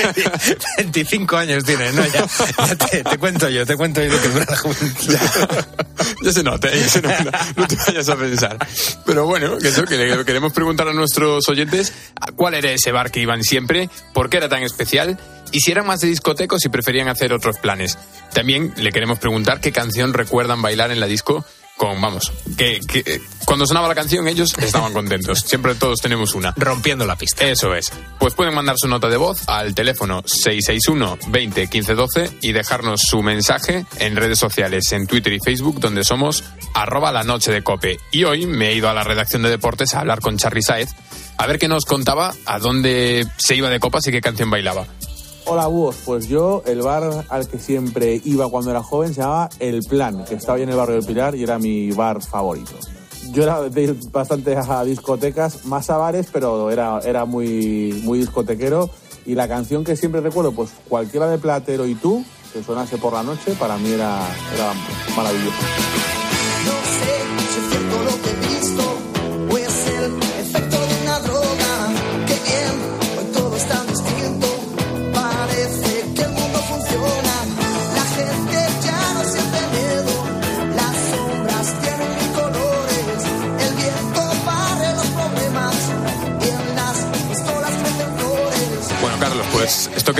25 0.78 1.36
años 1.36 1.64
tienes, 1.64 1.94
¿no? 1.94 2.04
Ya, 2.06 2.26
ya 2.66 2.74
te, 2.76 3.04
te 3.04 3.18
cuento 3.18 3.48
yo, 3.48 3.64
te 3.64 3.76
cuento 3.76 4.02
yo 4.02 4.12
lo 4.12 4.20
que 4.20 4.28
dura 4.28 4.46
la 4.48 4.56
juventud. 4.56 5.16
Ya 6.22 6.32
se 6.32 6.42
nota, 6.42 6.70
ya 6.74 6.88
se 6.88 7.00
nota. 7.00 7.46
No 7.56 7.66
te 7.66 7.76
vayas 7.76 8.08
a 8.08 8.16
pensar. 8.16 8.58
Pero 9.06 9.26
bueno, 9.26 9.58
que 9.58 9.68
eso, 9.68 9.84
que 9.84 9.96
le 9.96 10.24
queremos 10.24 10.52
preguntar 10.52 10.88
a 10.88 10.92
nuestros 10.92 11.48
oyentes 11.48 11.92
cuál 12.36 12.54
era 12.54 12.72
ese 12.72 12.90
bar 12.90 13.10
que 13.10 13.20
iban 13.20 13.42
siempre, 13.42 13.88
por 14.12 14.28
qué 14.28 14.38
era 14.38 14.48
tan 14.48 14.62
especial 14.62 15.18
y 15.52 15.60
si 15.60 15.70
eran 15.70 15.86
más 15.86 16.00
de 16.00 16.08
discotecos 16.08 16.64
y 16.64 16.68
preferían 16.68 17.08
hacer 17.08 17.32
otros 17.32 17.58
planes. 17.58 17.98
También 18.32 18.72
le 18.76 18.92
queremos 18.92 19.18
preguntar 19.18 19.60
qué 19.60 19.72
canción 19.72 20.12
recuerdan 20.12 20.62
bailar 20.62 20.90
en 20.90 21.00
la 21.00 21.06
disco 21.06 21.44
con, 21.78 21.98
vamos, 22.00 22.30
que, 22.58 22.80
que 22.80 23.22
cuando 23.46 23.64
sonaba 23.64 23.88
la 23.88 23.94
canción 23.94 24.28
ellos 24.28 24.52
estaban 24.58 24.92
contentos. 24.92 25.40
Siempre 25.40 25.74
todos 25.74 26.00
tenemos 26.00 26.34
una. 26.34 26.52
Rompiendo 26.56 27.06
la 27.06 27.16
pista. 27.16 27.46
Eso 27.46 27.74
es. 27.74 27.90
Pues 28.18 28.34
pueden 28.34 28.54
mandar 28.54 28.76
su 28.78 28.88
nota 28.88 29.08
de 29.08 29.16
voz 29.16 29.48
al 29.48 29.74
teléfono 29.74 30.22
661 30.26 31.18
20 31.28 31.68
15 31.68 31.94
12 31.94 32.30
y 32.42 32.52
dejarnos 32.52 33.00
su 33.08 33.22
mensaje 33.22 33.86
en 34.00 34.16
redes 34.16 34.38
sociales, 34.38 34.92
en 34.92 35.06
Twitter 35.06 35.32
y 35.32 35.38
Facebook, 35.40 35.80
donde 35.80 36.04
somos 36.04 36.44
arroba 36.74 37.10
la 37.10 37.22
noche 37.22 37.50
de 37.50 37.62
cope. 37.62 37.98
Y 38.10 38.24
hoy 38.24 38.44
me 38.44 38.68
he 38.68 38.74
ido 38.74 38.90
a 38.90 38.94
la 38.94 39.04
redacción 39.04 39.42
de 39.42 39.48
deportes 39.48 39.94
a 39.94 40.00
hablar 40.00 40.20
con 40.20 40.36
Charly 40.36 40.62
Saez 40.62 40.90
a 41.38 41.46
ver 41.46 41.58
qué 41.58 41.68
nos 41.68 41.84
contaba, 41.84 42.34
a 42.46 42.58
dónde 42.58 43.24
se 43.38 43.54
iba 43.54 43.70
de 43.70 43.78
copas 43.78 44.06
y 44.08 44.10
qué 44.10 44.20
canción 44.20 44.50
bailaba. 44.50 44.86
Hola, 45.50 45.66
búhos. 45.66 45.96
Pues 46.04 46.28
yo, 46.28 46.62
el 46.66 46.82
bar 46.82 47.24
al 47.30 47.48
que 47.48 47.58
siempre 47.58 48.20
iba 48.22 48.50
cuando 48.50 48.70
era 48.70 48.82
joven 48.82 49.14
se 49.14 49.22
llamaba 49.22 49.48
El 49.58 49.82
Plan, 49.82 50.26
que 50.26 50.34
estaba 50.34 50.58
en 50.58 50.68
el 50.68 50.76
barrio 50.76 50.96
del 50.96 51.06
Pilar 51.06 51.34
y 51.34 51.42
era 51.42 51.58
mi 51.58 51.90
bar 51.90 52.20
favorito. 52.20 52.72
Yo 53.32 53.44
era 53.44 53.62
de 53.62 53.82
ir 53.82 53.96
bastante 54.12 54.54
a 54.54 54.84
discotecas, 54.84 55.64
más 55.64 55.88
a 55.88 55.96
bares, 55.96 56.28
pero 56.30 56.70
era, 56.70 57.00
era 57.00 57.24
muy, 57.24 57.98
muy 58.04 58.18
discotequero. 58.18 58.90
Y 59.24 59.36
la 59.36 59.48
canción 59.48 59.84
que 59.84 59.96
siempre 59.96 60.20
recuerdo, 60.20 60.52
pues 60.52 60.68
cualquiera 60.86 61.26
de 61.30 61.38
Platero 61.38 61.86
y 61.86 61.94
tú, 61.94 62.22
que 62.52 62.62
sonase 62.62 62.98
por 62.98 63.14
la 63.14 63.22
noche, 63.22 63.54
para 63.58 63.78
mí 63.78 63.90
era, 63.90 64.20
era 64.54 64.74
maravilloso. 65.16 66.17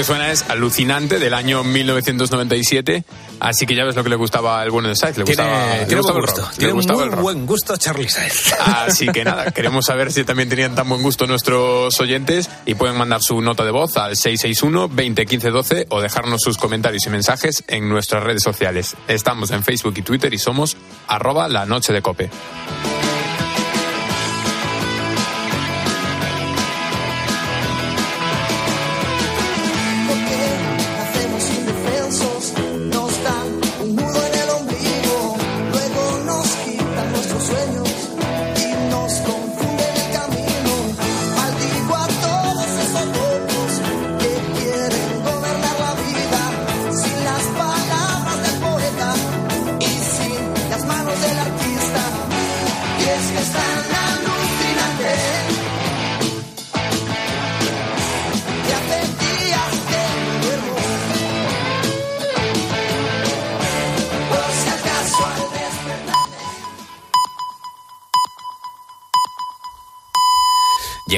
Suena 0.08 0.32
es 0.32 0.44
alucinante 0.48 1.18
del 1.18 1.34
año 1.34 1.62
1997. 1.62 3.04
Así 3.40 3.66
que 3.66 3.74
ya 3.76 3.84
ves 3.84 3.94
lo 3.94 4.02
que 4.02 4.08
le 4.10 4.16
gustaba 4.16 4.60
al 4.60 4.70
bueno 4.70 4.88
de 4.88 4.96
Saez. 4.96 5.16
Le 5.18 5.24
Tiene- 5.24 5.42
gustaba, 5.44 5.66
le 5.76 5.84
tiene 5.86 6.00
gustaba 6.00 6.18
buen 6.18 6.24
el 6.24 6.30
gusto. 6.30 6.40
rock. 6.40 6.50
Le 6.52 6.56
Tiene 6.58 6.72
gustaba 6.72 6.98
muy 6.98 7.04
el 7.06 7.12
rock. 7.12 7.20
buen 7.22 7.46
gusto 7.46 7.76
Charly 7.76 8.08
Saez. 8.08 8.52
Así 8.58 9.06
que 9.08 9.24
nada, 9.24 9.50
queremos 9.54 9.84
saber 9.86 10.10
si 10.10 10.24
también 10.24 10.48
tenían 10.48 10.74
tan 10.74 10.88
buen 10.88 11.02
gusto 11.02 11.26
nuestros 11.26 12.00
oyentes 12.00 12.48
y 12.66 12.74
pueden 12.74 12.96
mandar 12.96 13.22
su 13.22 13.40
nota 13.40 13.64
de 13.64 13.70
voz 13.70 13.96
al 13.96 14.16
661 14.16 14.88
20 14.88 15.26
15 15.26 15.50
12 15.50 15.86
o 15.90 16.00
dejarnos 16.00 16.40
sus 16.42 16.56
comentarios 16.58 17.06
y 17.06 17.10
mensajes 17.10 17.62
en 17.68 17.88
nuestras 17.88 18.22
redes 18.24 18.42
sociales. 18.42 18.96
Estamos 19.08 19.50
en 19.50 19.62
Facebook 19.62 19.94
y 19.98 20.02
Twitter 20.02 20.32
y 20.32 20.38
somos 20.38 20.76
arroba 21.06 21.48
la 21.48 21.66
noche 21.66 21.92
de 21.92 22.02
cope. 22.02 22.30